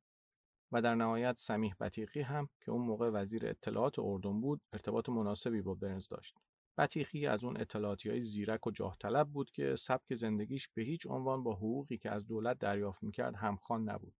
و 0.71 0.81
در 0.81 0.95
نهایت 0.95 1.35
سمیح 1.37 1.75
بطیقی 1.79 2.21
هم 2.21 2.49
که 2.61 2.71
اون 2.71 2.81
موقع 2.81 3.09
وزیر 3.09 3.47
اطلاعات 3.47 3.99
اردن 3.99 4.41
بود 4.41 4.61
ارتباط 4.73 5.09
مناسبی 5.09 5.61
با 5.61 5.73
برنز 5.73 6.07
داشت. 6.07 6.37
بطیخی 6.77 7.27
از 7.27 7.43
اون 7.43 7.57
اطلاعاتی 7.61 8.09
های 8.09 8.21
زیرک 8.21 8.67
و 8.67 8.71
جاه 8.71 8.97
طلب 8.99 9.29
بود 9.29 9.51
که 9.51 9.75
سبک 9.75 10.13
زندگیش 10.13 10.69
به 10.73 10.81
هیچ 10.81 11.07
عنوان 11.07 11.43
با 11.43 11.53
حقوقی 11.53 11.97
که 11.97 12.11
از 12.11 12.27
دولت 12.27 12.59
دریافت 12.59 13.03
می‌کرد 13.03 13.35
همخوان 13.35 13.89
نبود. 13.89 14.15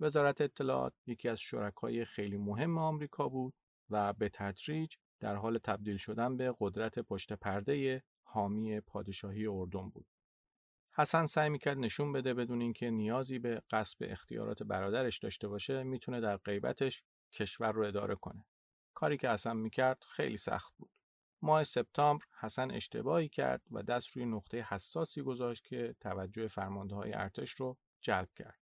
وزارت 0.00 0.40
اطلاعات 0.40 0.92
یکی 1.06 1.28
از 1.28 1.40
شرکای 1.40 2.04
خیلی 2.04 2.36
مهم 2.36 2.78
آمریکا 2.78 3.28
بود 3.28 3.54
و 3.90 4.12
به 4.12 4.28
تدریج 4.28 4.94
در 5.20 5.36
حال 5.36 5.58
تبدیل 5.58 5.96
شدن 5.96 6.36
به 6.36 6.54
قدرت 6.60 6.98
پشت 6.98 7.32
پرده 7.32 8.02
حامی 8.22 8.80
پادشاهی 8.80 9.46
اردن 9.46 9.88
بود. 9.88 10.06
حسن 10.94 11.26
سعی 11.26 11.48
می‌کرد 11.50 11.78
نشون 11.78 12.12
بده 12.12 12.34
بدون 12.34 12.60
اینکه 12.60 12.90
نیازی 12.90 13.38
به 13.38 13.62
قصب 13.70 13.98
اختیارات 14.00 14.62
برادرش 14.62 15.18
داشته 15.18 15.48
باشه 15.48 15.82
می‌تونه 15.82 16.20
در 16.20 16.36
غیبتش 16.36 17.02
کشور 17.32 17.72
رو 17.72 17.86
اداره 17.86 18.14
کنه. 18.14 18.44
کاری 18.94 19.16
که 19.16 19.30
حسن 19.30 19.56
می‌کرد 19.56 20.04
خیلی 20.08 20.36
سخت 20.36 20.72
بود. 20.76 20.90
ماه 21.42 21.62
سپتامبر 21.62 22.24
حسن 22.40 22.70
اشتباهی 22.70 23.28
کرد 23.28 23.62
و 23.70 23.82
دست 23.82 24.10
روی 24.10 24.26
نقطه 24.26 24.66
حساسی 24.68 25.22
گذاشت 25.22 25.64
که 25.64 25.94
توجه 26.00 26.46
فرمانده 26.46 26.94
های 26.94 27.12
ارتش 27.14 27.50
رو 27.50 27.78
جلب 28.00 28.28
کرد. 28.36 28.58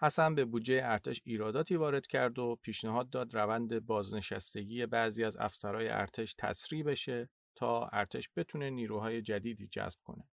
حسن 0.00 0.34
به 0.34 0.44
بودجه 0.44 0.80
ارتش 0.84 1.22
ایراداتی 1.24 1.76
وارد 1.76 2.06
کرد 2.06 2.38
و 2.38 2.56
پیشنهاد 2.62 3.10
داد 3.10 3.34
روند 3.34 3.86
بازنشستگی 3.86 4.86
بعضی 4.86 5.24
از 5.24 5.36
افسرهای 5.36 5.88
ارتش 5.88 6.34
تسریع 6.38 6.84
بشه 6.84 7.28
تا 7.54 7.86
ارتش 7.86 8.28
بتونه 8.36 8.70
نیروهای 8.70 9.22
جدیدی 9.22 9.66
جذب 9.66 9.98
کنه. 10.04 10.28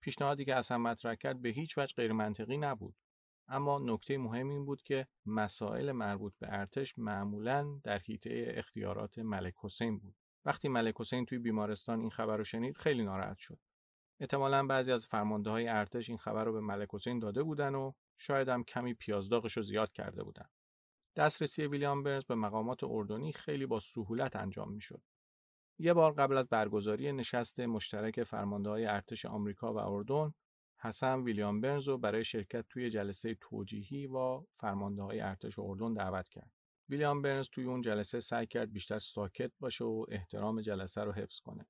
پیشنهادی 0.00 0.44
که 0.44 0.54
حسن 0.54 0.76
مطرح 0.76 1.14
کرد 1.14 1.42
به 1.42 1.48
هیچ 1.48 1.78
وجه 1.78 1.94
غیر 1.96 2.12
منطقی 2.12 2.56
نبود. 2.56 2.94
اما 3.48 3.78
نکته 3.78 4.18
مهم 4.18 4.48
این 4.48 4.64
بود 4.64 4.82
که 4.82 5.06
مسائل 5.26 5.92
مربوط 5.92 6.34
به 6.38 6.46
ارتش 6.50 6.98
معمولا 6.98 7.80
در 7.84 7.98
حیطه 7.98 8.52
اختیارات 8.56 9.18
ملک 9.18 9.54
حسین 9.62 9.98
بود. 9.98 10.14
وقتی 10.46 10.68
ملک 10.68 10.94
حسین 10.98 11.26
توی 11.26 11.38
بیمارستان 11.38 12.00
این 12.00 12.10
خبر 12.10 12.36
رو 12.36 12.44
شنید 12.44 12.76
خیلی 12.76 13.04
ناراحت 13.04 13.38
شد. 13.38 13.58
احتمالا 14.20 14.66
بعضی 14.66 14.92
از 14.92 15.06
فرمانده 15.06 15.50
های 15.50 15.68
ارتش 15.68 16.08
این 16.08 16.18
خبر 16.18 16.44
رو 16.44 16.52
به 16.52 16.60
ملک 16.60 16.88
حسین 16.92 17.18
داده 17.18 17.42
بودن 17.42 17.74
و 17.74 17.92
شاید 18.18 18.48
هم 18.48 18.64
کمی 18.64 18.94
پیازداغش 18.94 19.56
رو 19.56 19.62
زیاد 19.62 19.92
کرده 19.92 20.22
بودن. 20.22 20.48
دسترسی 21.16 21.66
ویلیام 21.66 22.02
برنز 22.02 22.24
به 22.24 22.34
مقامات 22.34 22.84
اردنی 22.84 23.32
خیلی 23.32 23.66
با 23.66 23.80
سهولت 23.80 24.36
انجام 24.36 24.72
می‌شد. 24.72 25.02
یه 25.78 25.94
بار 25.94 26.12
قبل 26.12 26.36
از 26.36 26.48
برگزاری 26.48 27.12
نشست 27.12 27.60
مشترک 27.60 28.22
فرمانده 28.22 28.70
های 28.70 28.86
ارتش 28.86 29.26
آمریکا 29.26 29.74
و 29.74 29.78
اردن، 29.78 30.34
حسن 30.78 31.22
ویلیام 31.22 31.60
برنز 31.60 31.88
رو 31.88 31.98
برای 31.98 32.24
شرکت 32.24 32.64
توی 32.68 32.90
جلسه 32.90 33.36
توجیهی 33.40 34.06
و 34.06 34.44
فرمانده 34.54 35.02
های 35.02 35.20
ارتش 35.20 35.58
اردن 35.58 35.94
دعوت 35.94 36.28
کرد. 36.28 36.55
ویلیام 36.88 37.22
برنز 37.22 37.48
توی 37.48 37.64
اون 37.64 37.80
جلسه 37.80 38.20
سعی 38.20 38.46
کرد 38.46 38.72
بیشتر 38.72 38.98
ساکت 38.98 39.52
باشه 39.60 39.84
و 39.84 40.06
احترام 40.08 40.60
جلسه 40.60 41.04
رو 41.04 41.12
حفظ 41.12 41.40
کنه. 41.40 41.66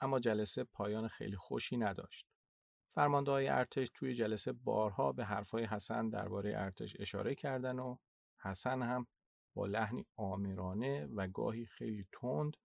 اما 0.00 0.20
جلسه 0.20 0.64
پایان 0.64 1.08
خیلی 1.08 1.36
خوشی 1.36 1.76
نداشت. 1.76 2.26
فرمانده 2.94 3.30
های 3.30 3.48
ارتش 3.48 3.88
توی 3.94 4.14
جلسه 4.14 4.52
بارها 4.52 5.12
به 5.12 5.24
حرفای 5.24 5.64
حسن 5.64 6.08
درباره 6.08 6.52
ارتش 6.56 6.96
اشاره 6.98 7.34
کردن 7.34 7.78
و 7.78 7.96
حسن 8.42 8.82
هم 8.82 9.06
با 9.56 9.66
لحنی 9.66 10.06
آمرانه 10.16 11.06
و 11.06 11.28
گاهی 11.28 11.66
خیلی 11.66 12.06
تند 12.12 12.56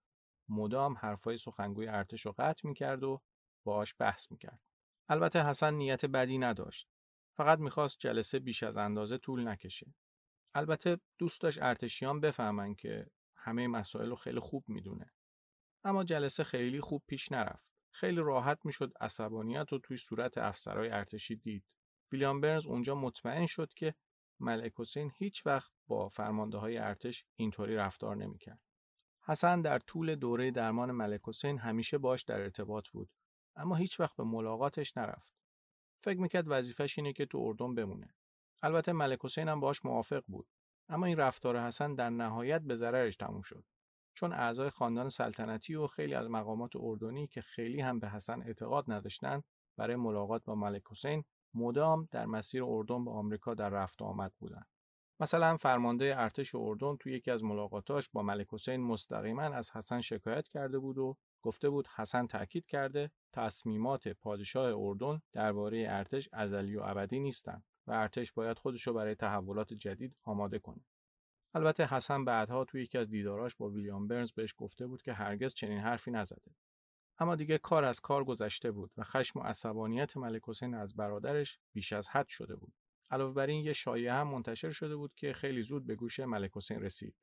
مدام 0.50 0.98
حرفای 0.98 1.38
سخنگوی 1.38 1.88
ارتش 1.88 2.26
رو 2.26 2.34
قطع 2.38 2.68
می‌کرد 2.68 3.04
و 3.04 3.22
باهاش 3.66 3.96
بحث 4.00 4.32
می‌کرد. 4.32 4.60
البته 5.10 5.46
حسن 5.46 5.74
نیت 5.74 6.06
بدی 6.06 6.38
نداشت. 6.38 6.88
فقط 7.38 7.60
می‌خواست 7.60 7.98
جلسه 8.00 8.40
بیش 8.40 8.64
از 8.64 8.78
اندازه 8.78 9.18
طول 9.18 9.48
نکشه. 9.48 9.94
البته 10.54 11.00
دوست 11.18 11.42
داشت 11.42 11.62
ارتشیان 11.62 12.20
بفهمن 12.20 12.76
که 12.76 13.12
همه 13.36 13.68
مسائل 13.68 14.10
رو 14.10 14.16
خیلی 14.16 14.40
خوب 14.40 14.64
می‌دونه. 14.68 15.14
اما 15.84 16.04
جلسه 16.04 16.44
خیلی 16.44 16.82
خوب 16.82 17.04
پیش 17.08 17.32
نرفت. 17.32 17.70
خیلی 17.92 18.22
راحت 18.22 18.60
می‌شد 18.64 18.94
عصبانیت 19.02 19.72
رو 19.72 19.80
توی 19.80 19.98
صورت 19.98 20.38
افسرهای 20.38 20.90
ارتشی 20.90 21.36
دید. 21.36 21.66
ویلیام 22.12 22.42
برنز 22.42 22.66
اونجا 22.66 22.96
مطمئن 22.96 23.46
شد 23.46 23.74
که 23.74 23.96
ملک 24.40 24.74
حسین 24.78 25.12
هیچ 25.18 25.46
وقت 25.46 25.72
با 25.88 26.08
فرمانده 26.08 26.58
های 26.58 26.78
ارتش 26.78 27.26
اینطوری 27.36 27.76
رفتار 27.76 28.16
نمی‌کرد. 28.16 28.62
حسن 29.26 29.62
در 29.62 29.80
طول 29.80 30.16
دوره 30.16 30.52
درمان 30.52 30.92
ملک 30.92 31.22
حسین 31.24 31.58
همیشه 31.58 31.98
باش 31.98 32.24
در 32.24 32.42
ارتباط 32.42 32.88
بود 32.90 33.10
اما 33.56 33.76
هیچ 33.76 34.00
وقت 34.00 34.16
به 34.18 34.24
ملاقاتش 34.24 34.98
نرفت. 34.98 35.34
فکر 36.04 36.20
می‌کرد 36.20 36.46
وظیفش 36.48 36.98
اینه 36.98 37.14
که 37.14 37.26
تو 37.26 37.38
اردن 37.38 37.76
بمونه. 37.76 38.16
البته 38.62 38.92
ملک 38.92 39.20
حسین 39.22 39.50
هم 39.50 39.60
باش 39.60 39.86
موافق 39.86 40.24
بود 40.28 40.48
اما 40.90 41.06
این 41.06 41.18
رفتار 41.18 41.60
حسن 41.60 41.96
در 41.96 42.10
نهایت 42.10 42.62
به 42.62 42.76
ضررش 42.76 43.16
تموم 43.16 43.42
شد. 43.42 43.64
چون 44.14 44.34
اعضای 44.34 44.70
خاندان 44.70 45.10
سلطنتی 45.10 45.76
و 45.76 45.88
خیلی 45.88 46.14
از 46.14 46.30
مقامات 46.30 46.72
اردنی 46.76 47.28
که 47.28 47.42
خیلی 47.42 47.82
هم 47.82 48.00
به 48.00 48.10
حسن 48.10 48.42
اعتقاد 48.42 48.92
نداشتند 48.92 49.44
برای 49.78 49.96
ملاقات 49.96 50.44
با 50.44 50.56
ملک 50.56 50.84
حسین 50.92 51.24
مدام 51.54 52.08
در 52.12 52.26
مسیر 52.26 52.64
اردن 52.64 53.06
به 53.06 53.12
آمریکا 53.12 53.54
در 53.54 53.70
رفت 53.70 54.02
آمد 54.02 54.34
بودند. 54.40 54.68
مثلا 55.20 55.58
فرمانده 55.58 56.14
ارتش 56.18 56.56
اردن 56.56 56.96
توی 56.96 57.14
یکی 57.14 57.32
از 57.32 57.44
ملاقاتاش 57.44 58.10
با 58.10 58.22
ملک 58.22 58.48
حسین 58.52 58.82
مستقیما 58.82 59.42
از 59.42 59.72
حسن 59.72 60.02
شکایت 60.02 60.48
کرده 60.48 60.80
بود 60.80 60.98
و 60.98 61.18
گفته 61.42 61.70
بود 61.70 61.88
حسن 61.88 62.28
تاکید 62.28 62.66
کرده 62.66 63.12
تصمیمات 63.34 64.08
پادشاه 64.08 64.74
اردن 64.78 65.22
درباره 65.34 65.86
ارتش 65.90 66.30
ازلی 66.34 66.76
و 66.76 66.82
ابدی 66.84 67.20
نیستند 67.20 67.64
و 67.90 67.92
ارتش 67.92 68.32
باید 68.32 68.60
خودشو 68.60 68.94
برای 68.94 69.16
تحولات 69.16 69.74
جدید 69.74 70.16
آماده 70.24 70.60
کنه. 70.60 70.82
البته 71.54 71.86
حسن 71.86 72.26
بعدها 72.26 72.66
توی 72.66 72.84
یکی 72.84 72.98
از 72.98 73.10
دیداراش 73.10 73.56
با 73.56 73.70
ویلیام 73.70 74.08
برنز 74.08 74.32
بهش 74.32 74.56
گفته 74.58 74.88
بود 74.88 75.02
که 75.02 75.14
هرگز 75.14 75.54
چنین 75.54 75.80
حرفی 75.80 76.12
نزده. 76.12 76.52
اما 77.20 77.36
دیگه 77.36 77.58
کار 77.58 77.84
از 77.84 78.00
کار 78.00 78.24
گذشته 78.24 78.72
بود 78.72 78.92
و 78.98 79.04
خشم 79.04 79.40
و 79.40 79.44
عصبانیت 79.44 80.18
ملک 80.18 80.42
حسین 80.48 80.74
از 80.74 80.96
برادرش 80.96 81.60
بیش 81.74 81.94
از 81.94 82.10
حد 82.10 82.28
شده 82.28 82.56
بود. 82.56 82.74
علاوه 83.12 83.34
بر 83.34 83.48
این 83.48 83.66
یه 83.66 83.74
شایعه 83.74 84.14
هم 84.14 84.28
منتشر 84.28 84.72
شده 84.72 84.96
بود 84.96 85.16
که 85.16 85.34
خیلی 85.34 85.62
زود 85.62 85.86
به 85.86 85.96
گوش 85.96 86.20
ملک 86.20 86.52
حسین 86.54 86.82
رسید. 86.82 87.16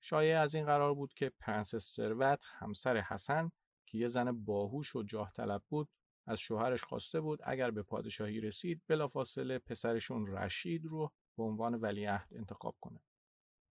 شایعه 0.00 0.36
از 0.36 0.54
این 0.54 0.66
قرار 0.66 0.94
بود 0.94 1.14
که 1.14 1.32
پرنسس 1.38 1.94
ثروت 1.94 2.44
همسر 2.46 2.96
حسن 2.96 3.50
که 3.86 3.98
یه 3.98 4.06
زن 4.06 4.44
باهوش 4.44 4.96
و 4.96 5.02
جاه 5.02 5.32
طلب 5.32 5.62
بود 5.68 5.88
از 6.26 6.40
شوهرش 6.40 6.84
خواسته 6.84 7.20
بود 7.20 7.40
اگر 7.44 7.70
به 7.70 7.82
پادشاهی 7.82 8.40
رسید 8.40 8.82
بلافاصله 8.86 9.58
پسرشون 9.58 10.26
رشید 10.26 10.84
رو 10.86 11.12
به 11.36 11.42
عنوان 11.42 11.74
ولیعهد 11.74 12.28
انتخاب 12.32 12.76
کنه. 12.80 13.00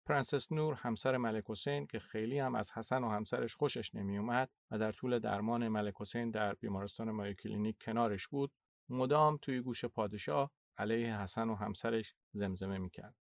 پرنسس 0.06 0.52
نور 0.52 0.74
همسر 0.74 1.18
ملک 1.18 1.44
حسین 1.48 1.88
که 1.88 2.00
خیلی 2.00 2.40
هم 2.40 2.56
از 2.56 2.72
حسن 2.72 3.04
و 3.04 3.10
همسرش 3.10 3.56
خوشش 3.56 3.96
نمی 3.96 4.18
اومد 4.18 4.50
و 4.72 4.78
در 4.78 4.92
طول 4.92 5.20
درمان 5.20 5.68
ملک 5.68 5.94
حسین 6.00 6.32
در 6.32 6.54
بیمارستان 6.54 7.12
مایو 7.12 7.34
کلینیک 7.34 7.78
کنارش 7.82 8.28
بود 8.28 8.52
مدام 8.90 9.38
توی 9.42 9.62
گوش 9.62 9.86
پادشاه 9.86 10.52
علیه 10.78 11.20
حسن 11.20 11.50
و 11.50 11.56
همسرش 11.56 12.14
زمزمه 12.34 12.78
می‌کرد. 12.78 13.16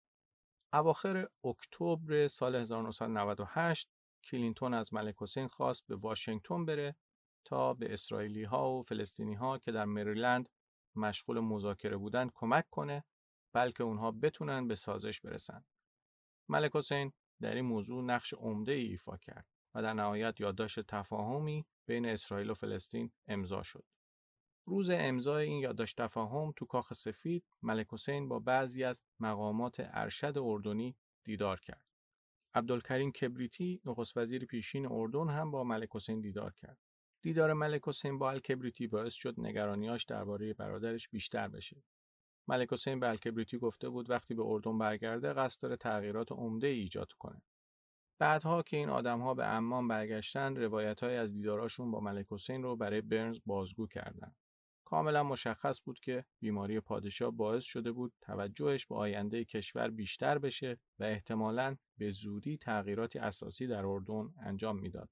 اواخر 0.72 1.28
اکتبر 1.44 2.28
سال 2.28 2.54
1998 2.54 3.88
کلینتون 4.24 4.74
از 4.74 4.94
ملک 4.94 5.14
حسین 5.18 5.48
خواست 5.48 5.86
به 5.86 5.96
واشنگتن 5.96 6.64
بره 6.64 6.96
تا 7.46 7.74
به 7.74 7.92
اسرائیلی 7.92 8.44
ها 8.44 8.72
و 8.72 8.82
فلسطینی 8.82 9.34
ها 9.34 9.58
که 9.58 9.72
در 9.72 9.84
مریلند 9.84 10.48
مشغول 10.96 11.40
مذاکره 11.40 11.96
بودند 11.96 12.30
کمک 12.34 12.70
کنه 12.70 13.04
بلکه 13.52 13.82
اونها 13.82 14.10
بتونن 14.10 14.68
به 14.68 14.74
سازش 14.74 15.20
برسن. 15.20 15.64
ملک 16.48 16.76
حسین 16.76 17.12
در 17.40 17.54
این 17.54 17.64
موضوع 17.64 18.04
نقش 18.04 18.34
عمده 18.34 18.72
ای 18.72 18.86
ایفا 18.86 19.16
کرد 19.16 19.46
و 19.74 19.82
در 19.82 19.92
نهایت 19.92 20.40
یادداشت 20.40 20.80
تفاهمی 20.80 21.66
بین 21.86 22.06
اسرائیل 22.06 22.50
و 22.50 22.54
فلسطین 22.54 23.12
امضا 23.26 23.62
شد. 23.62 23.84
روز 24.68 24.90
امضای 24.90 25.46
این 25.46 25.60
یادداشت 25.60 26.02
تفاهم 26.02 26.52
تو 26.56 26.66
کاخ 26.66 26.92
سفید 26.92 27.44
ملک 27.62 27.86
حسین 27.90 28.28
با 28.28 28.38
بعضی 28.38 28.84
از 28.84 29.02
مقامات 29.20 29.76
ارشد 29.78 30.38
اردنی 30.38 30.96
دیدار 31.24 31.60
کرد. 31.60 31.82
عبدالکریم 32.54 33.12
کبریتی 33.12 33.80
نخست 33.84 34.16
وزیر 34.16 34.44
پیشین 34.44 34.86
اردن 34.86 35.28
هم 35.28 35.50
با 35.50 35.64
ملک 35.64 35.88
حسین 35.92 36.20
دیدار 36.20 36.52
کرد. 36.52 36.85
دیدار 37.26 37.52
ملک 37.52 37.82
حسین 37.86 38.18
با 38.18 38.30
الکبریتی 38.30 38.86
باعث 38.86 39.14
شد 39.14 39.34
نگرانیاش 39.40 40.04
درباره 40.04 40.54
برادرش 40.54 41.08
بیشتر 41.08 41.48
بشه. 41.48 41.82
ملک 42.48 42.72
حسین 42.72 43.00
به 43.00 43.08
الکبریتی 43.08 43.58
گفته 43.58 43.88
بود 43.88 44.10
وقتی 44.10 44.34
به 44.34 44.42
اردن 44.46 44.78
برگرده 44.78 45.32
قصد 45.32 45.62
داره 45.62 45.76
تغییرات 45.76 46.32
عمده 46.32 46.66
ای 46.66 46.78
ایجاد 46.78 47.12
کنه. 47.12 47.42
بعدها 48.18 48.62
که 48.62 48.76
این 48.76 48.88
آدمها 48.88 49.34
به 49.34 49.44
عمان 49.44 49.88
برگشتن 49.88 50.56
روایت 50.56 51.02
های 51.02 51.16
از 51.16 51.32
دیداراشون 51.32 51.90
با 51.90 52.00
ملک 52.00 52.26
حسین 52.30 52.62
رو 52.62 52.76
برای 52.76 53.00
برنز 53.00 53.38
بازگو 53.46 53.86
کردند. 53.86 54.36
کاملا 54.84 55.22
مشخص 55.22 55.80
بود 55.84 56.00
که 56.00 56.24
بیماری 56.40 56.80
پادشاه 56.80 57.30
باعث 57.30 57.64
شده 57.64 57.92
بود 57.92 58.12
توجهش 58.20 58.86
به 58.86 58.94
آینده 58.94 59.44
کشور 59.44 59.90
بیشتر 59.90 60.38
بشه 60.38 60.78
و 60.98 61.04
احتمالاً 61.04 61.76
به 61.98 62.10
زودی 62.10 62.56
تغییراتی 62.56 63.18
اساسی 63.18 63.66
در 63.66 63.86
اردن 63.86 64.34
انجام 64.42 64.78
می‌داد. 64.78 65.08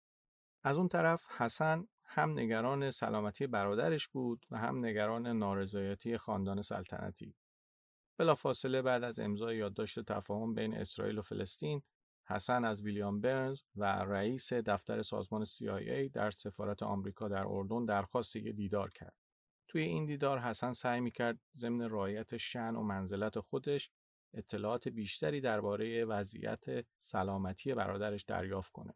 از 0.67 0.77
اون 0.79 0.89
طرف 0.89 1.27
حسن 1.41 1.87
هم 2.15 2.39
نگران 2.39 2.91
سلامتی 2.91 3.47
برادرش 3.47 4.09
بود 4.09 4.47
و 4.51 4.59
هم 4.59 4.85
نگران 4.87 5.27
نارضایتی 5.27 6.17
خاندان 6.17 6.63
سلطنتی. 6.63 7.35
بلافاصله 8.19 8.83
بعد 8.83 9.05
از 9.05 9.19
امضای 9.19 9.57
یادداشت 9.57 10.01
تفاهم 10.01 10.55
بین 10.55 10.75
اسرائیل 10.75 11.19
و 11.19 11.23
فلسطین 11.23 11.83
حسن 12.29 12.65
از 12.65 12.83
ویلیام 12.83 13.21
برنز 13.21 13.63
و 13.77 13.85
رئیس 13.85 14.53
دفتر 14.53 15.03
سازمان 15.03 15.45
CIA 15.45 16.11
در 16.13 16.31
سفارت 16.31 16.83
آمریکا 16.83 17.29
در 17.29 17.45
اردن 17.47 17.85
درخواست 17.85 18.37
دیدار 18.37 18.91
کرد. 18.91 19.15
توی 19.69 19.83
این 19.83 20.07
دیدار 20.07 20.39
حسن 20.39 20.73
سعی 20.73 21.01
می‌کرد 21.01 21.39
ضمن 21.57 21.91
رعایت 21.91 22.37
شن 22.37 22.77
و 22.77 22.83
منزلت 22.83 23.41
خودش 23.41 23.91
اطلاعات 24.35 24.89
بیشتری 24.89 25.41
درباره 25.41 26.05
وضعیت 26.05 26.65
سلامتی 26.99 27.75
برادرش 27.75 28.23
دریافت 28.23 28.73
کنه. 28.73 28.95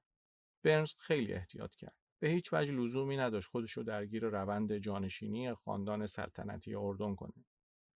برنز 0.65 0.93
خیلی 0.99 1.33
احتیاط 1.33 1.75
کرد. 1.75 1.98
به 2.21 2.29
هیچ 2.29 2.53
وجه 2.53 2.73
لزومی 2.73 3.17
نداشت 3.17 3.49
خودش 3.49 3.73
رو 3.73 3.83
درگیر 3.83 4.25
روند 4.25 4.79
جانشینی 4.79 5.55
خاندان 5.55 6.07
سلطنتی 6.07 6.75
اردن 6.75 7.15
کنه. 7.15 7.45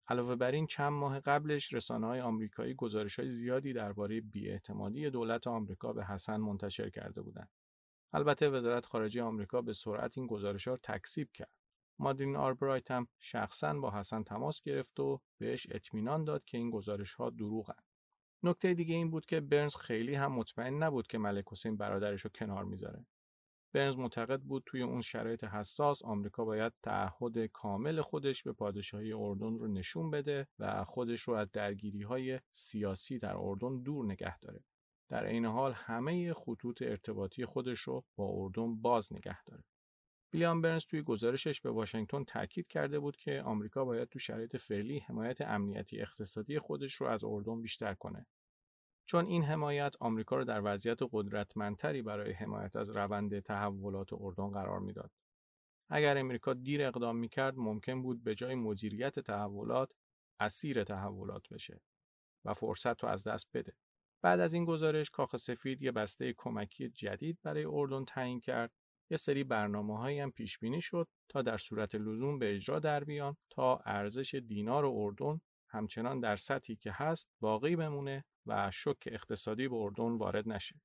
علاوه 0.08 0.36
بر 0.36 0.50
این 0.50 0.66
چند 0.66 0.92
ماه 0.92 1.20
قبلش 1.20 1.72
رسانه 1.72 2.06
های 2.06 2.20
آمریکایی 2.20 2.74
گزارش 2.74 3.18
های 3.18 3.28
زیادی 3.28 3.72
درباره 3.72 4.20
بیاعتمادی 4.20 5.10
دولت 5.10 5.46
آمریکا 5.46 5.92
به 5.92 6.04
حسن 6.04 6.36
منتشر 6.36 6.90
کرده 6.90 7.22
بودند. 7.22 7.50
البته 8.12 8.48
وزارت 8.48 8.86
خارجه 8.86 9.22
آمریکا 9.22 9.62
به 9.62 9.72
سرعت 9.72 10.18
این 10.18 10.26
گزارش 10.26 10.68
ها 10.68 10.76
تکذیب 10.76 11.28
کرد. 11.34 11.50
مادرین 11.98 12.36
آربرایت 12.36 12.90
هم 12.90 13.08
شخصا 13.18 13.74
با 13.74 13.90
حسن 13.90 14.22
تماس 14.22 14.62
گرفت 14.62 15.00
و 15.00 15.20
بهش 15.38 15.66
اطمینان 15.70 16.24
داد 16.24 16.44
که 16.44 16.58
این 16.58 16.70
گزارش 16.70 17.14
ها 17.14 17.30
دروغن. 17.30 17.82
نکته 18.42 18.74
دیگه 18.74 18.94
این 18.94 19.10
بود 19.10 19.26
که 19.26 19.40
برنز 19.40 19.76
خیلی 19.76 20.14
هم 20.14 20.32
مطمئن 20.32 20.82
نبود 20.82 21.06
که 21.06 21.18
ملک 21.18 21.44
حسین 21.50 21.76
برادرش 21.76 22.20
رو 22.20 22.30
کنار 22.34 22.64
می‌ذاره. 22.64 23.06
برنز 23.72 23.96
معتقد 23.96 24.40
بود 24.40 24.62
توی 24.66 24.82
اون 24.82 25.00
شرایط 25.00 25.44
حساس 25.44 26.02
آمریکا 26.02 26.44
باید 26.44 26.72
تعهد 26.82 27.38
کامل 27.46 28.00
خودش 28.00 28.42
به 28.42 28.52
پادشاهی 28.52 29.12
اردن 29.12 29.58
رو 29.58 29.68
نشون 29.68 30.10
بده 30.10 30.48
و 30.58 30.84
خودش 30.84 31.22
رو 31.22 31.34
از 31.34 31.52
درگیری 31.52 32.02
های 32.02 32.40
سیاسی 32.52 33.18
در 33.18 33.36
اردن 33.36 33.82
دور 33.82 34.04
نگه 34.04 34.38
داره. 34.38 34.64
در 35.08 35.24
این 35.24 35.44
حال 35.44 35.72
همه 35.72 36.34
خطوط 36.34 36.82
ارتباطی 36.82 37.44
خودش 37.44 37.80
رو 37.80 38.04
با 38.16 38.28
اردن 38.32 38.80
باز 38.80 39.12
نگه 39.12 39.44
داره. 39.44 39.64
ویلیام 40.32 40.60
برنز 40.60 40.84
توی 40.84 41.02
گزارشش 41.02 41.60
به 41.60 41.70
واشنگتن 41.70 42.24
تاکید 42.24 42.68
کرده 42.68 42.98
بود 42.98 43.16
که 43.16 43.42
آمریکا 43.42 43.84
باید 43.84 44.08
تو 44.08 44.18
شرایط 44.18 44.56
فعلی 44.56 44.98
حمایت 44.98 45.40
امنیتی 45.40 46.00
اقتصادی 46.00 46.58
خودش 46.58 46.94
رو 46.94 47.06
از 47.06 47.24
اردن 47.24 47.62
بیشتر 47.62 47.94
کنه 47.94 48.26
چون 49.12 49.26
این 49.26 49.44
حمایت 49.44 49.94
آمریکا 50.00 50.36
رو 50.36 50.44
در 50.44 50.60
وضعیت 50.64 50.98
قدرتمندتری 51.12 52.02
برای 52.02 52.32
حمایت 52.32 52.76
از 52.76 52.90
روند 52.90 53.40
تحولات 53.40 54.12
اردن 54.12 54.50
قرار 54.50 54.78
می‌داد. 54.78 55.10
اگر 55.90 56.18
امریکا 56.18 56.54
دیر 56.54 56.82
اقدام 56.82 57.16
می‌کرد 57.16 57.54
ممکن 57.56 58.02
بود 58.02 58.24
به 58.24 58.34
جای 58.34 58.54
مدیریت 58.54 59.20
تحولات 59.20 59.92
اسیر 60.40 60.84
تحولات 60.84 61.48
بشه 61.48 61.80
و 62.44 62.54
فرصت 62.54 63.02
رو 63.02 63.08
از 63.08 63.26
دست 63.26 63.46
بده. 63.54 63.72
بعد 64.22 64.40
از 64.40 64.54
این 64.54 64.64
گزارش 64.64 65.10
کاخ 65.10 65.36
سفید 65.36 65.82
یه 65.82 65.92
بسته 65.92 66.34
کمکی 66.36 66.88
جدید 66.88 67.38
برای 67.42 67.64
اردن 67.64 68.04
تعیین 68.04 68.40
کرد 68.40 68.72
یه 69.10 69.16
سری 69.16 69.44
برنامه 69.44 69.98
هایی 69.98 70.20
هم 70.20 70.30
پیش 70.30 70.58
بینی 70.58 70.80
شد 70.80 71.08
تا 71.28 71.42
در 71.42 71.58
صورت 71.58 71.94
لزوم 71.94 72.38
به 72.38 72.54
اجرا 72.54 72.78
در 72.78 73.04
بیان 73.04 73.36
تا 73.50 73.76
ارزش 73.86 74.34
دینار 74.34 74.86
اردن 74.86 75.40
همچنان 75.72 76.20
در 76.20 76.36
سطحی 76.36 76.76
که 76.76 76.92
هست 76.92 77.30
باقی 77.40 77.76
بمونه 77.76 78.24
و 78.46 78.70
شک 78.70 79.02
اقتصادی 79.06 79.68
به 79.68 79.76
اردن 79.76 80.16
وارد 80.16 80.48
نشه. 80.48 80.80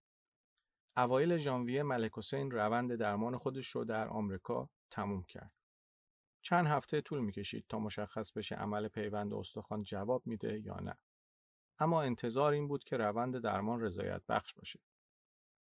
اوایل 0.97 1.37
ژانویه 1.37 1.83
ملک 1.83 2.11
حسین 2.15 2.51
روند 2.51 2.95
درمان 2.95 3.37
خودش 3.37 3.67
رو 3.67 3.85
در 3.85 4.07
آمریکا 4.07 4.69
تموم 4.91 5.23
کرد. 5.23 5.51
چند 6.41 6.67
هفته 6.67 7.01
طول 7.01 7.19
می‌کشید 7.19 7.65
تا 7.69 7.79
مشخص 7.79 8.31
بشه 8.31 8.55
عمل 8.55 8.87
پیوند 8.87 9.33
استخوان 9.33 9.83
جواب 9.83 10.27
میده 10.27 10.59
یا 10.59 10.79
نه. 10.79 10.97
اما 11.79 12.01
انتظار 12.01 12.53
این 12.53 12.67
بود 12.67 12.83
که 12.83 12.97
روند 12.97 13.37
درمان 13.37 13.81
رضایت 13.81 14.21
بخش 14.29 14.53
باشه. 14.53 14.79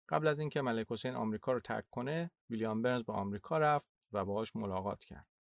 قبل 0.10 0.28
از 0.28 0.40
اینکه 0.40 0.62
ملک 0.62 0.88
حسین 0.90 1.16
آمریکا 1.16 1.52
رو 1.52 1.60
ترک 1.60 1.90
کنه، 1.90 2.32
ویلیام 2.50 2.82
برنز 2.82 3.04
به 3.04 3.14
آمریکا 3.14 3.58
رفت 3.58 3.88
و 4.12 4.26
باهاش 4.26 4.56
ملاقات 4.56 5.04
کرد. 5.04 5.33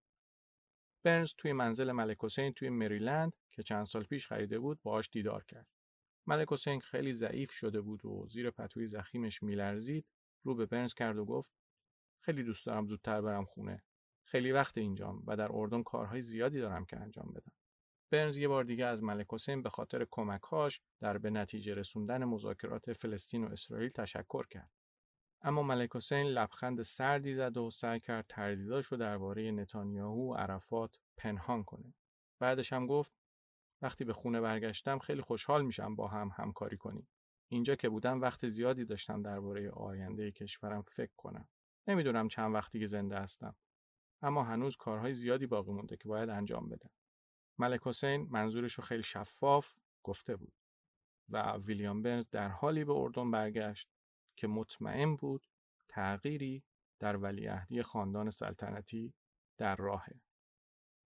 برنز 1.03 1.33
توی 1.39 1.53
منزل 1.53 1.93
ملک 1.93 2.17
حسین 2.21 2.53
توی 2.53 2.71
مریلند 2.71 3.33
که 3.51 3.63
چند 3.63 3.87
سال 3.87 4.05
پیش 4.05 4.27
خریده 4.27 4.59
بود 4.59 4.83
باهاش 4.83 5.11
دیدار 5.11 5.45
کرد. 5.45 5.67
ملک 6.27 6.53
حسین 6.53 6.81
خیلی 6.81 7.13
ضعیف 7.13 7.51
شده 7.51 7.81
بود 7.81 8.05
و 8.05 8.27
زیر 8.31 8.51
پتوی 8.51 8.87
زخیمش 8.87 9.43
میلرزید 9.43 10.07
رو 10.43 10.55
به 10.55 10.67
برنز 10.67 10.95
کرد 10.95 11.19
و 11.19 11.25
گفت 11.25 11.53
خیلی 12.21 12.43
دوست 12.43 12.67
دارم 12.67 12.87
زودتر 12.87 13.21
برم 13.21 13.45
خونه. 13.45 13.83
خیلی 14.25 14.53
وقت 14.53 14.79
اینجام 14.79 15.23
و 15.27 15.37
در 15.37 15.49
اردن 15.53 15.83
کارهای 15.83 16.23
زیادی 16.23 16.61
دارم 16.61 16.85
که 16.85 16.97
انجام 16.97 17.33
بدم. 17.33 17.53
برنز 18.11 18.37
یه 18.37 18.49
بار 18.49 18.65
دیگه 18.65 18.87
از 18.87 19.03
ملک 19.03 19.27
حسین 19.31 19.63
به 19.63 19.69
خاطر 19.69 20.07
کمکهاش 20.11 20.81
در 21.01 21.19
به 21.19 21.31
نتیجه 21.31 21.75
رسوندن 21.75 22.25
مذاکرات 22.25 22.93
فلسطین 22.93 23.45
و 23.45 23.53
اسرائیل 23.53 23.91
تشکر 23.91 24.47
کرد. 24.47 24.71
اما 25.45 25.63
ملک 25.63 25.97
حسین 25.97 26.27
لبخند 26.27 26.83
سردی 26.83 27.35
زد 27.35 27.57
و 27.57 27.71
سعی 27.71 28.01
کرد 28.01 28.27
تردیداش 28.29 28.87
رو 28.87 28.97
درباره 28.97 29.51
نتانیاهو 29.51 30.33
و 30.33 30.35
عرفات 30.35 30.99
پنهان 31.17 31.65
کنه. 31.65 31.95
بعدش 32.39 32.73
هم 32.73 32.87
گفت 32.87 33.13
وقتی 33.83 34.05
به 34.05 34.13
خونه 34.13 34.41
برگشتم 34.41 34.99
خیلی 34.99 35.21
خوشحال 35.21 35.65
میشم 35.65 35.97
با 35.97 36.09
هم 36.09 36.31
همکاری 36.37 36.77
کنیم. 36.77 37.09
اینجا 37.49 37.75
که 37.75 37.89
بودم 37.89 38.21
وقت 38.21 38.49
زیادی 38.49 38.85
داشتم 38.85 39.23
درباره 39.23 39.71
آینده 39.71 40.31
کشورم 40.31 40.83
فکر 40.83 41.13
کنم. 41.17 41.49
نمی‌دونم 41.87 42.29
چند 42.29 42.55
وقتی 42.55 42.81
که 42.81 42.87
زنده 42.87 43.19
هستم. 43.19 43.57
اما 44.23 44.43
هنوز 44.45 44.77
کارهای 44.77 45.15
زیادی 45.15 45.47
باقی 45.47 45.73
مونده 45.73 45.97
که 45.97 46.09
باید 46.09 46.29
انجام 46.29 46.69
بدم. 46.69 46.91
ملک 47.59 47.81
حسین 47.85 48.29
منظورش 48.31 48.73
رو 48.73 48.85
خیلی 48.85 49.03
شفاف 49.03 49.75
گفته 50.03 50.37
بود 50.37 50.53
و 51.29 51.53
ویلیام 51.57 52.03
برنز 52.03 52.31
در 52.31 52.49
حالی 52.49 52.85
به 52.85 52.93
اردن 52.93 53.31
برگشت 53.31 53.89
که 54.37 54.47
مطمئن 54.47 55.17
بود 55.17 55.47
تغییری 55.89 56.63
در 56.99 57.17
ولیعهدی 57.17 57.83
خاندان 57.83 58.31
سلطنتی 58.31 59.15
در 59.59 59.77
راهه. 59.77 60.21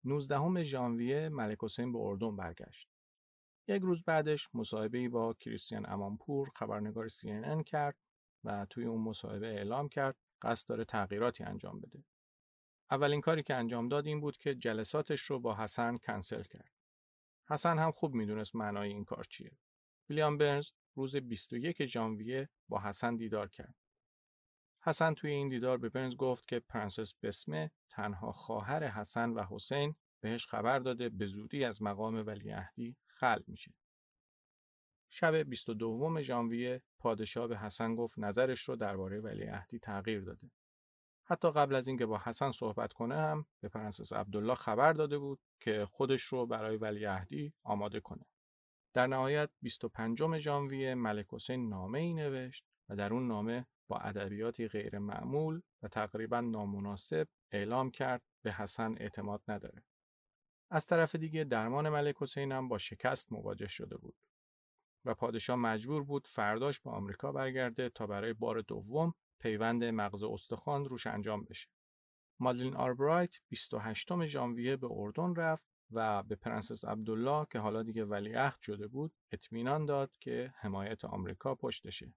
19 0.05 0.63
ژانویه 0.63 1.29
ملک 1.29 1.59
حسین 1.63 1.93
به 1.93 1.99
اردن 1.99 2.37
برگشت. 2.37 2.89
یک 3.69 3.83
روز 3.83 4.05
بعدش 4.05 4.49
مصاحبه 4.55 5.09
با 5.09 5.35
کریستیان 5.35 5.87
امانپور 5.91 6.51
خبرنگار 6.55 7.09
CNN 7.09 7.63
کرد 7.63 7.97
و 8.45 8.67
توی 8.71 8.85
اون 8.85 9.03
مصاحبه 9.03 9.47
اعلام 9.47 9.89
کرد 9.89 10.17
قصد 10.43 10.69
داره 10.69 10.85
تغییراتی 10.85 11.45
انجام 11.45 11.81
بده. 11.81 12.05
اولین 12.91 13.21
کاری 13.21 13.43
که 13.43 13.55
انجام 13.55 13.89
داد 13.89 14.07
این 14.07 14.21
بود 14.21 14.37
که 14.37 14.55
جلساتش 14.55 15.21
رو 15.21 15.41
با 15.41 15.57
حسن 15.57 15.97
کنسل 15.97 16.43
کرد. 16.43 16.71
حسن 17.49 17.79
هم 17.79 17.91
خوب 17.91 18.15
می‌دونست 18.15 18.57
معنای 18.57 18.89
این 18.89 19.05
کار 19.05 19.25
چیه. 19.25 19.59
ویلیام 20.09 20.39
برنز 20.39 20.71
روز 20.97 21.17
21 21.17 21.87
ژانویه 21.87 22.49
با 22.69 22.81
حسن 22.81 23.17
دیدار 23.17 23.49
کرد. 23.49 23.75
حسن 24.83 25.15
توی 25.15 25.31
این 25.31 25.49
دیدار 25.49 25.79
به 25.79 25.89
برنز 25.89 26.17
گفت 26.17 26.49
که 26.49 26.61
پرنسس 26.61 27.15
بسمه 27.15 27.71
تنها 27.91 28.33
خواهر 28.33 28.85
حسن 28.85 29.31
و 29.31 29.45
حسین 29.51 29.95
بهش 30.21 30.47
خبر 30.47 30.79
داده 30.79 31.09
به 31.09 31.27
زودی 31.27 31.65
از 31.65 31.83
مقام 31.83 32.27
ولیعهدی 32.27 32.97
خل 33.07 33.43
میشه. 33.47 33.75
شب 35.11 35.35
22 35.35 36.23
ژانویه 36.23 36.83
پادشاه 36.99 37.47
به 37.47 37.59
حسن 37.59 37.95
گفت 37.95 38.19
نظرش 38.19 38.61
رو 38.61 38.77
درباره 38.77 39.21
ولیعهدی 39.21 39.79
تغییر 39.79 40.21
داده. 40.21 40.51
حتی 41.25 41.51
قبل 41.51 41.75
از 41.75 41.89
اینکه 41.89 42.07
با 42.07 42.19
حسن 42.25 42.51
صحبت 42.51 42.93
کنه 42.93 43.15
هم 43.15 43.47
به 43.61 43.69
پرنسس 43.69 44.13
عبدالله 44.13 44.55
خبر 44.55 44.93
داده 44.93 45.19
بود 45.19 45.41
که 45.61 45.87
خودش 45.91 46.23
رو 46.23 46.47
برای 46.47 46.77
ولیعهدی 46.77 47.53
آماده 47.63 48.01
کنه. 48.01 48.25
در 48.97 49.07
نهایت 49.07 49.51
25 49.63 50.39
ژانویه 50.39 50.95
ملک 50.95 51.27
حسین 51.33 51.69
نامه 51.69 51.99
ای 51.99 52.15
نوشت 52.15 52.65
و 52.89 52.97
در 52.97 53.13
اون 53.13 53.29
نامه 53.29 53.67
با 53.89 53.99
ادبیاتی 53.99 54.69
غیر 54.69 54.99
معمول 54.99 55.63
و 55.83 55.89
تقریبا 55.89 56.41
نامناسب 56.41 57.29
اعلام 57.53 57.91
کرد 57.91 58.23
به 58.45 58.53
حسن 58.53 58.95
اعتماد 58.99 59.43
نداره. 59.49 59.85
از 60.71 60.87
طرف 60.87 61.15
دیگه 61.15 61.45
درمان 61.45 61.89
ملک 61.89 62.15
حسین 62.19 62.53
هم 62.53 62.69
با 62.69 62.79
شکست 62.79 63.33
مواجه 63.33 63.67
شده 63.67 63.97
بود 63.97 64.17
و 65.05 65.15
پادشاه 65.15 65.57
مجبور 65.57 66.05
بود 66.05 66.27
فرداش 66.27 66.81
به 66.81 66.91
آمریکا 66.91 67.33
برگرده 67.33 67.89
تا 67.89 68.07
برای 68.07 68.33
بار 68.33 68.61
دوم 68.61 69.15
پیوند 69.41 69.85
مغز 69.85 70.23
استخوان 70.23 70.85
روش 70.85 71.07
انجام 71.07 71.45
بشه. 71.45 71.69
مادلین 72.41 72.77
آلبرایت 72.77 73.35
28 73.49 74.27
ژانویه 74.27 74.77
به 74.77 74.89
اردن 74.91 75.35
رفت 75.35 75.76
و 75.91 76.23
به 76.23 76.37
پرنس 76.37 76.85
عبدالله 76.85 77.47
که 77.51 77.59
حالا 77.59 77.83
دیگه 77.83 78.05
ولیعهد 78.05 78.61
شده 78.61 78.87
بود 78.87 79.13
اطمینان 79.33 79.87
داد 79.87 80.17
که 80.21 80.55
حمایت 80.57 81.05
آمریکا 81.05 81.55
پشتشه. 81.55 82.15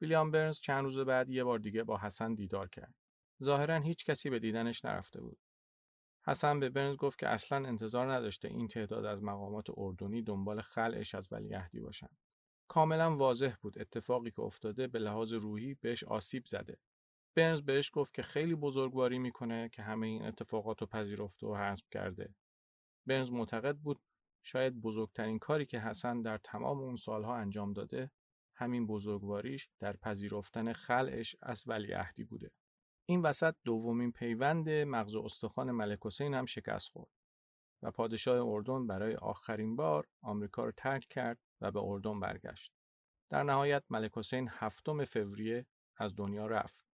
ویلیام 0.00 0.30
برنز 0.30 0.60
چند 0.60 0.84
روز 0.84 0.98
بعد 0.98 1.30
یه 1.30 1.44
بار 1.44 1.58
دیگه 1.58 1.84
با 1.84 1.98
حسن 1.98 2.34
دیدار 2.34 2.68
کرد. 2.68 2.94
ظاهرا 3.42 3.78
هیچ 3.78 4.04
کسی 4.04 4.30
به 4.30 4.38
دیدنش 4.38 4.84
نرفته 4.84 5.20
بود. 5.20 5.38
حسن 6.26 6.60
به 6.60 6.68
برنز 6.68 6.96
گفت 6.96 7.18
که 7.18 7.28
اصلا 7.28 7.68
انتظار 7.68 8.12
نداشته 8.12 8.48
این 8.48 8.68
تعداد 8.68 9.04
از 9.04 9.22
مقامات 9.22 9.66
اردنی 9.76 10.22
دنبال 10.22 10.60
خلعش 10.60 11.14
از 11.14 11.28
ولیعهدی 11.30 11.80
باشن. 11.80 12.08
کاملا 12.68 13.16
واضح 13.16 13.54
بود 13.62 13.78
اتفاقی 13.78 14.30
که 14.30 14.40
افتاده 14.40 14.86
به 14.86 14.98
لحاظ 14.98 15.32
روحی 15.32 15.74
بهش 15.74 16.04
آسیب 16.04 16.46
زده. 16.46 16.78
برنز 17.34 17.62
بهش 17.62 17.90
گفت 17.92 18.14
که 18.14 18.22
خیلی 18.22 18.54
بزرگواری 18.54 19.18
می‌کنه 19.18 19.68
که 19.68 19.82
همه 19.82 20.06
این 20.06 20.24
اتفاقات 20.24 20.80
رو 20.80 20.86
پذیرفته 20.86 21.46
و 21.46 21.54
حذف 21.54 21.84
کرده. 21.90 22.34
برنز 23.08 23.32
معتقد 23.32 23.76
بود 23.76 24.00
شاید 24.42 24.80
بزرگترین 24.80 25.38
کاری 25.38 25.66
که 25.66 25.80
حسن 25.80 26.22
در 26.22 26.38
تمام 26.38 26.78
اون 26.78 26.96
سالها 26.96 27.36
انجام 27.36 27.72
داده 27.72 28.10
همین 28.54 28.86
بزرگواریش 28.86 29.68
در 29.78 29.96
پذیرفتن 29.96 30.72
خلعش 30.72 31.36
از 31.42 31.64
ولیعهدی 31.66 32.24
بوده. 32.24 32.50
این 33.08 33.22
وسط 33.22 33.54
دومین 33.64 34.12
پیوند 34.12 34.70
مغز 34.70 35.14
و 35.14 35.22
استخوان 35.24 35.70
ملک 35.70 35.98
حسین 36.02 36.34
هم 36.34 36.46
شکست 36.46 36.88
خورد 36.88 37.10
و 37.82 37.90
پادشاه 37.90 38.46
اردن 38.46 38.86
برای 38.86 39.14
آخرین 39.14 39.76
بار 39.76 40.08
آمریکا 40.22 40.64
رو 40.64 40.72
ترک 40.72 41.06
کرد 41.10 41.38
و 41.60 41.70
به 41.70 41.80
اردن 41.82 42.20
برگشت. 42.20 42.72
در 43.30 43.42
نهایت 43.42 43.84
ملک 43.90 44.18
حسین 44.18 44.48
هفتم 44.52 45.04
فوریه 45.04 45.66
از 45.96 46.14
دنیا 46.14 46.46
رفت. 46.46 46.84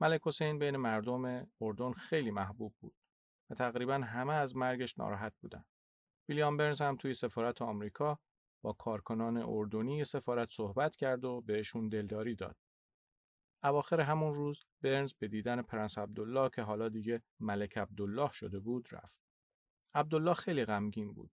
ملک 0.00 0.20
حسین 0.24 0.58
بین 0.58 0.76
مردم 0.76 1.50
اردن 1.60 1.92
خیلی 1.92 2.30
محبوب 2.30 2.74
بود 2.80 2.94
و 3.50 3.54
تقریبا 3.54 3.94
همه 3.94 4.32
از 4.32 4.56
مرگش 4.56 4.98
ناراحت 4.98 5.32
بودن. 5.40 5.64
ویلیام 6.28 6.56
برنز 6.56 6.80
هم 6.80 6.96
توی 6.96 7.14
سفارت 7.14 7.62
آمریکا 7.62 8.18
با 8.62 8.72
کارکنان 8.72 9.36
اردنی 9.36 10.04
سفارت 10.04 10.48
صحبت 10.50 10.96
کرد 10.96 11.24
و 11.24 11.40
بهشون 11.40 11.88
دلداری 11.88 12.34
داد. 12.34 12.56
اواخر 13.62 14.00
همون 14.00 14.34
روز 14.34 14.64
برنز 14.82 15.12
به 15.18 15.28
دیدن 15.28 15.62
پرنس 15.62 15.98
عبدالله 15.98 16.50
که 16.50 16.62
حالا 16.62 16.88
دیگه 16.88 17.22
ملک 17.40 17.78
عبدالله 17.78 18.32
شده 18.32 18.58
بود 18.58 18.88
رفت. 18.92 19.16
عبدالله 19.94 20.34
خیلی 20.34 20.64
غمگین 20.64 21.14
بود 21.14 21.30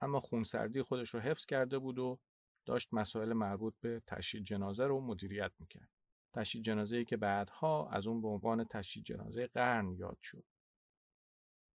اما 0.00 0.20
خونسردی 0.20 0.82
خودش 0.82 1.14
رو 1.14 1.20
حفظ 1.20 1.46
کرده 1.46 1.78
بود 1.78 1.98
و 1.98 2.18
داشت 2.66 2.94
مسائل 2.94 3.32
مربوط 3.32 3.74
به 3.80 4.02
تشییع 4.06 4.42
جنازه 4.42 4.86
رو 4.86 5.00
مدیریت 5.00 5.52
می‌کرد. 5.58 5.90
تشییع 6.34 6.64
جنازه 6.64 6.96
ای 6.96 7.04
که 7.04 7.16
بعدها 7.16 7.88
از 7.88 8.06
اون 8.06 8.22
به 8.22 8.28
عنوان 8.28 8.64
تشییع 8.64 9.04
جنازه 9.04 9.46
قرن 9.46 9.92
یاد 9.92 10.18
شد. 10.22 10.44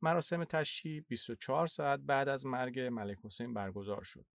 مراسم 0.04 0.44
تشییع 0.44 1.00
24 1.00 1.66
ساعت 1.66 2.00
بعد 2.00 2.28
از 2.28 2.46
مرگ 2.46 2.80
ملک 2.80 3.18
حسین 3.24 3.54
برگزار 3.54 4.02
شد. 4.02 4.26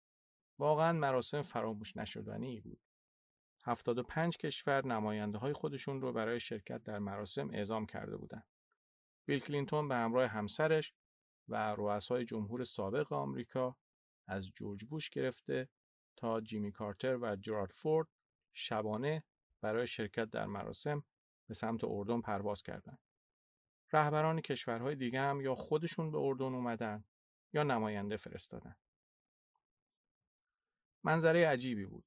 واقعا 0.60 0.93
مراسم 0.93 1.41
فراموش 1.41 1.97
نشدنی 1.97 2.62
بود. 2.62 2.79
75 3.65 4.38
کشور 4.38 4.86
نماینده 4.86 5.38
های 5.38 5.53
خودشون 5.53 6.01
رو 6.01 6.13
برای 6.13 6.39
شرکت 6.39 6.84
در 6.84 6.99
مراسم 6.99 7.49
اعزام 7.53 7.86
کرده 7.86 8.17
بودند. 8.17 8.45
بیل 9.25 9.39
کلینتون 9.39 9.88
به 9.88 9.95
همراه 9.95 10.27
همسرش 10.27 10.93
و 11.47 11.75
رؤسای 11.77 12.25
جمهور 12.25 12.63
سابق 12.63 13.13
آمریکا 13.13 13.77
از 14.27 14.51
جورج 14.55 14.86
بوش 14.86 15.10
گرفته 15.10 15.69
تا 16.15 16.41
جیمی 16.41 16.71
کارتر 16.71 17.17
و 17.17 17.36
جرارد 17.36 17.71
فورد 17.71 18.08
شبانه 18.53 19.23
برای 19.62 19.88
شرکت 19.88 20.29
در 20.29 20.45
مراسم 20.45 21.03
به 21.47 21.53
سمت 21.53 21.84
اردن 21.84 22.21
پرواز 22.21 22.62
کردند. 22.62 23.09
رهبران 23.93 24.41
کشورهای 24.41 24.95
دیگه 24.95 25.19
هم 25.19 25.41
یا 25.41 25.56
خودشون 25.56 26.12
به 26.12 26.17
اردن 26.17 26.45
اومدن 26.45 27.04
یا 27.54 27.63
نماینده 27.63 28.17
فرستادن. 28.17 28.75
منظره 31.04 31.47
عجیبی 31.47 31.86
بود. 31.86 32.06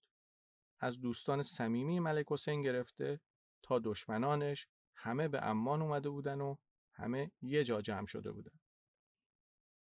از 0.81 1.01
دوستان 1.01 1.43
صمیمی 1.43 2.01
ملک 2.01 2.27
حسین 2.29 2.63
گرفته 2.63 3.21
تا 3.63 3.79
دشمنانش 3.79 4.67
همه 4.95 5.29
به 5.29 5.43
امان 5.43 5.83
اومده 5.83 6.11
بودن 6.11 6.41
و 6.41 6.57
همه 6.93 7.33
یه 7.41 7.65
جا 7.65 7.81
جمع 7.81 8.07
شده 8.07 8.33
بودن. 8.33 8.61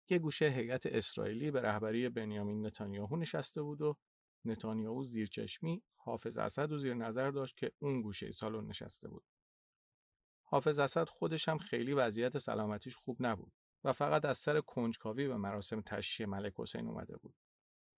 یه 0.09 0.19
گوشه 0.19 0.45
هیئت 0.45 0.85
اسرائیلی 0.85 1.51
به 1.51 1.61
رهبری 1.61 2.09
بنیامین 2.09 2.65
نتانیاهو 2.65 3.15
نشسته 3.15 3.61
بود 3.61 3.81
و 3.81 3.97
نتانیاهو 4.45 5.03
زیرچشمی 5.03 5.83
حافظ 5.95 6.37
اسد 6.37 6.71
و 6.71 6.77
زیر 6.77 6.93
نظر 6.93 7.31
داشت 7.31 7.57
که 7.57 7.71
اون 7.79 8.01
گوشه 8.01 8.31
سالن 8.31 8.65
نشسته 8.67 9.09
بود. 9.09 9.23
حافظ 10.55 10.79
اسد 10.79 11.09
خودش 11.09 11.49
هم 11.49 11.57
خیلی 11.57 11.93
وضعیت 11.93 12.37
سلامتیش 12.37 12.95
خوب 12.95 13.17
نبود 13.19 13.53
و 13.83 13.93
فقط 13.93 14.25
از 14.25 14.37
سر 14.37 14.61
کنجکاوی 14.61 15.27
به 15.27 15.37
مراسم 15.37 15.81
تشییع 15.81 16.29
ملک 16.29 16.53
حسین 16.57 16.87
اومده 16.87 17.17
بود. 17.17 17.35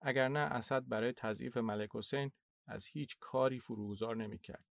اگر 0.02 0.28
نه 0.28 0.40
اسد 0.40 0.88
برای 0.88 1.14
تضعیف 1.14 1.58
ملک 1.58 1.90
حسین 1.94 2.32
از 2.68 2.86
هیچ 2.86 3.18
کاری 3.20 3.60
فروگذار 3.60 4.16
نمی‌کرد. 4.16 4.66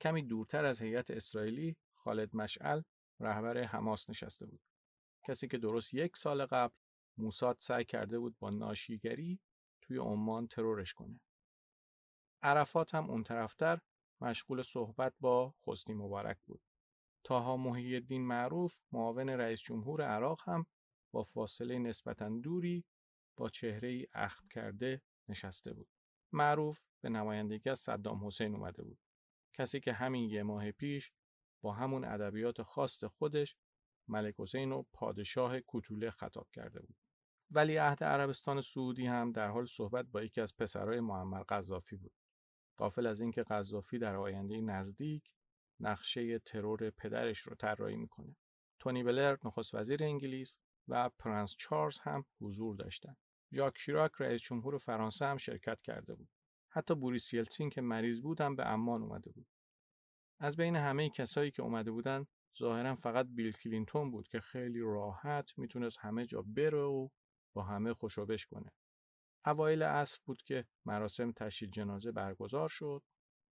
کمی 0.00 0.22
دورتر 0.22 0.64
از 0.64 0.82
هیئت 0.82 1.10
اسرائیلی 1.10 1.76
خالد 1.94 2.36
مشعل 2.36 2.82
رهبر 3.20 3.62
حماس 3.62 4.10
نشسته 4.10 4.46
بود. 4.46 4.60
کسی 5.28 5.48
که 5.48 5.58
درست 5.58 5.94
یک 5.94 6.16
سال 6.16 6.46
قبل 6.46 6.74
موساد 7.18 7.56
سعی 7.60 7.84
کرده 7.84 8.18
بود 8.18 8.38
با 8.38 8.50
ناشیگری 8.50 9.40
توی 9.80 9.98
عمان 9.98 10.46
ترورش 10.46 10.94
کنه. 10.94 11.20
عرفات 12.42 12.94
هم 12.94 13.10
اون 13.10 13.22
طرفتر 13.22 13.80
مشغول 14.20 14.62
صحبت 14.62 15.14
با 15.20 15.54
حسنی 15.66 15.94
مبارک 15.94 16.38
بود. 16.46 16.60
تاها 17.24 17.56
محی 17.56 17.94
الدین 17.94 18.26
معروف 18.26 18.76
معاون 18.92 19.28
رئیس 19.28 19.60
جمهور 19.60 20.02
عراق 20.02 20.40
هم 20.44 20.66
با 21.14 21.22
فاصله 21.24 21.78
نسبتا 21.78 22.28
دوری 22.28 22.84
با 23.36 23.48
چهره 23.48 23.88
ای 23.88 24.06
اخم 24.14 24.48
کرده 24.48 25.02
نشسته 25.28 25.72
بود. 25.72 25.88
معروف 26.32 26.82
به 27.00 27.08
نمایندگی 27.08 27.70
از 27.70 27.78
صدام 27.78 28.26
حسین 28.26 28.54
اومده 28.54 28.82
بود. 28.82 28.98
کسی 29.52 29.80
که 29.80 29.92
همین 29.92 30.30
یه 30.30 30.42
ماه 30.42 30.72
پیش 30.72 31.12
با 31.62 31.72
همون 31.72 32.04
ادبیات 32.04 32.62
خاص 32.62 33.04
خودش 33.04 33.56
ملک 34.08 34.34
حسین 34.38 34.72
و 34.72 34.82
پادشاه 34.92 35.60
کوتوله 35.60 36.10
خطاب 36.10 36.48
کرده 36.52 36.80
بود. 36.80 36.96
ولی 37.50 37.76
عهد 37.76 38.04
عربستان 38.04 38.60
سعودی 38.60 39.06
هم 39.06 39.32
در 39.32 39.48
حال 39.48 39.66
صحبت 39.66 40.06
با 40.06 40.22
یکی 40.22 40.40
از 40.40 40.56
پسرای 40.56 41.00
معمر 41.00 41.42
قذافی 41.42 41.96
بود. 41.96 42.12
غافل 42.76 43.06
از 43.06 43.20
اینکه 43.20 43.42
قذافی 43.42 43.98
در 43.98 44.16
آینده 44.16 44.60
نزدیک 44.60 45.34
نقشه 45.82 46.38
ترور 46.38 46.90
پدرش 46.90 47.38
رو 47.38 47.54
طراحی 47.54 47.96
می‌کنه. 47.96 48.36
تونی 48.78 49.02
بلر 49.02 49.36
نخست 49.44 49.74
وزیر 49.74 50.04
انگلیس 50.04 50.58
و 50.88 51.08
پرنس 51.08 51.54
چارلز 51.58 51.98
هم 51.98 52.24
حضور 52.40 52.76
داشتند. 52.76 53.16
ژاک 53.52 53.78
شیراک 53.78 54.12
رئیس 54.18 54.42
جمهور 54.42 54.78
فرانسه 54.78 55.26
هم 55.26 55.36
شرکت 55.36 55.82
کرده 55.82 56.14
بود. 56.14 56.28
حتی 56.68 56.94
بوریس 56.94 57.32
یلتسین 57.32 57.70
که 57.70 57.80
مریض 57.80 58.20
بود 58.20 58.40
هم 58.40 58.56
به 58.56 58.66
امان 58.66 59.02
اومده 59.02 59.30
بود. 59.30 59.46
از 60.40 60.56
بین 60.56 60.76
همه 60.76 61.10
کسایی 61.10 61.50
که 61.50 61.62
اومده 61.62 61.90
بودن 61.90 62.26
ظاهرا 62.58 62.94
فقط 62.94 63.26
بیل 63.26 63.52
کلینتون 63.52 64.10
بود 64.10 64.28
که 64.28 64.40
خیلی 64.40 64.80
راحت 64.80 65.58
می‌تونست 65.58 65.98
همه 66.00 66.26
جا 66.26 66.42
بره 66.42 66.82
و 66.82 67.08
با 67.54 67.62
همه 67.62 67.92
خوشوبش 67.92 68.46
کنه. 68.46 68.70
اوایل 69.46 69.82
عصر 69.82 70.18
بود 70.24 70.42
که 70.42 70.66
مراسم 70.84 71.32
تشییع 71.32 71.70
جنازه 71.70 72.12
برگزار 72.12 72.68
شد 72.68 73.02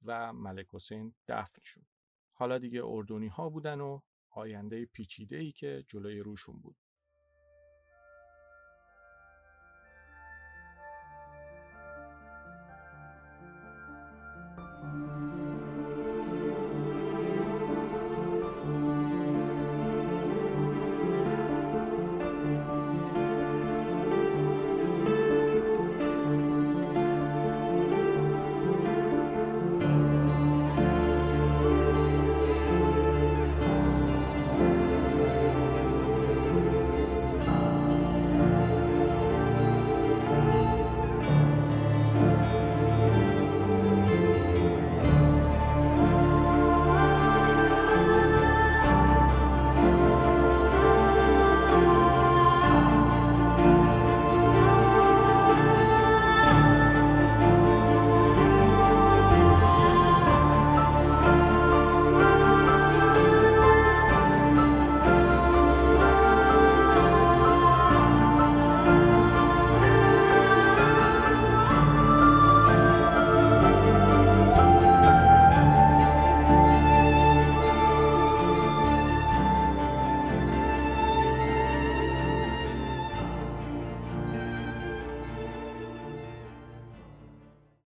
و 0.02 0.32
ملک 0.32 0.66
حسین 0.72 1.14
دفن 1.28 1.62
شد. 1.64 1.87
حالا 2.35 2.58
دیگه 2.58 2.82
اردنی 2.85 3.28
ها 3.28 3.48
بودن 3.48 3.80
و 3.80 4.00
آینده 4.30 4.85
پیچیده 4.85 5.37
ای 5.37 5.52
که 5.52 5.85
جلوی 5.88 6.20
روشون 6.20 6.60
بود. 6.60 6.76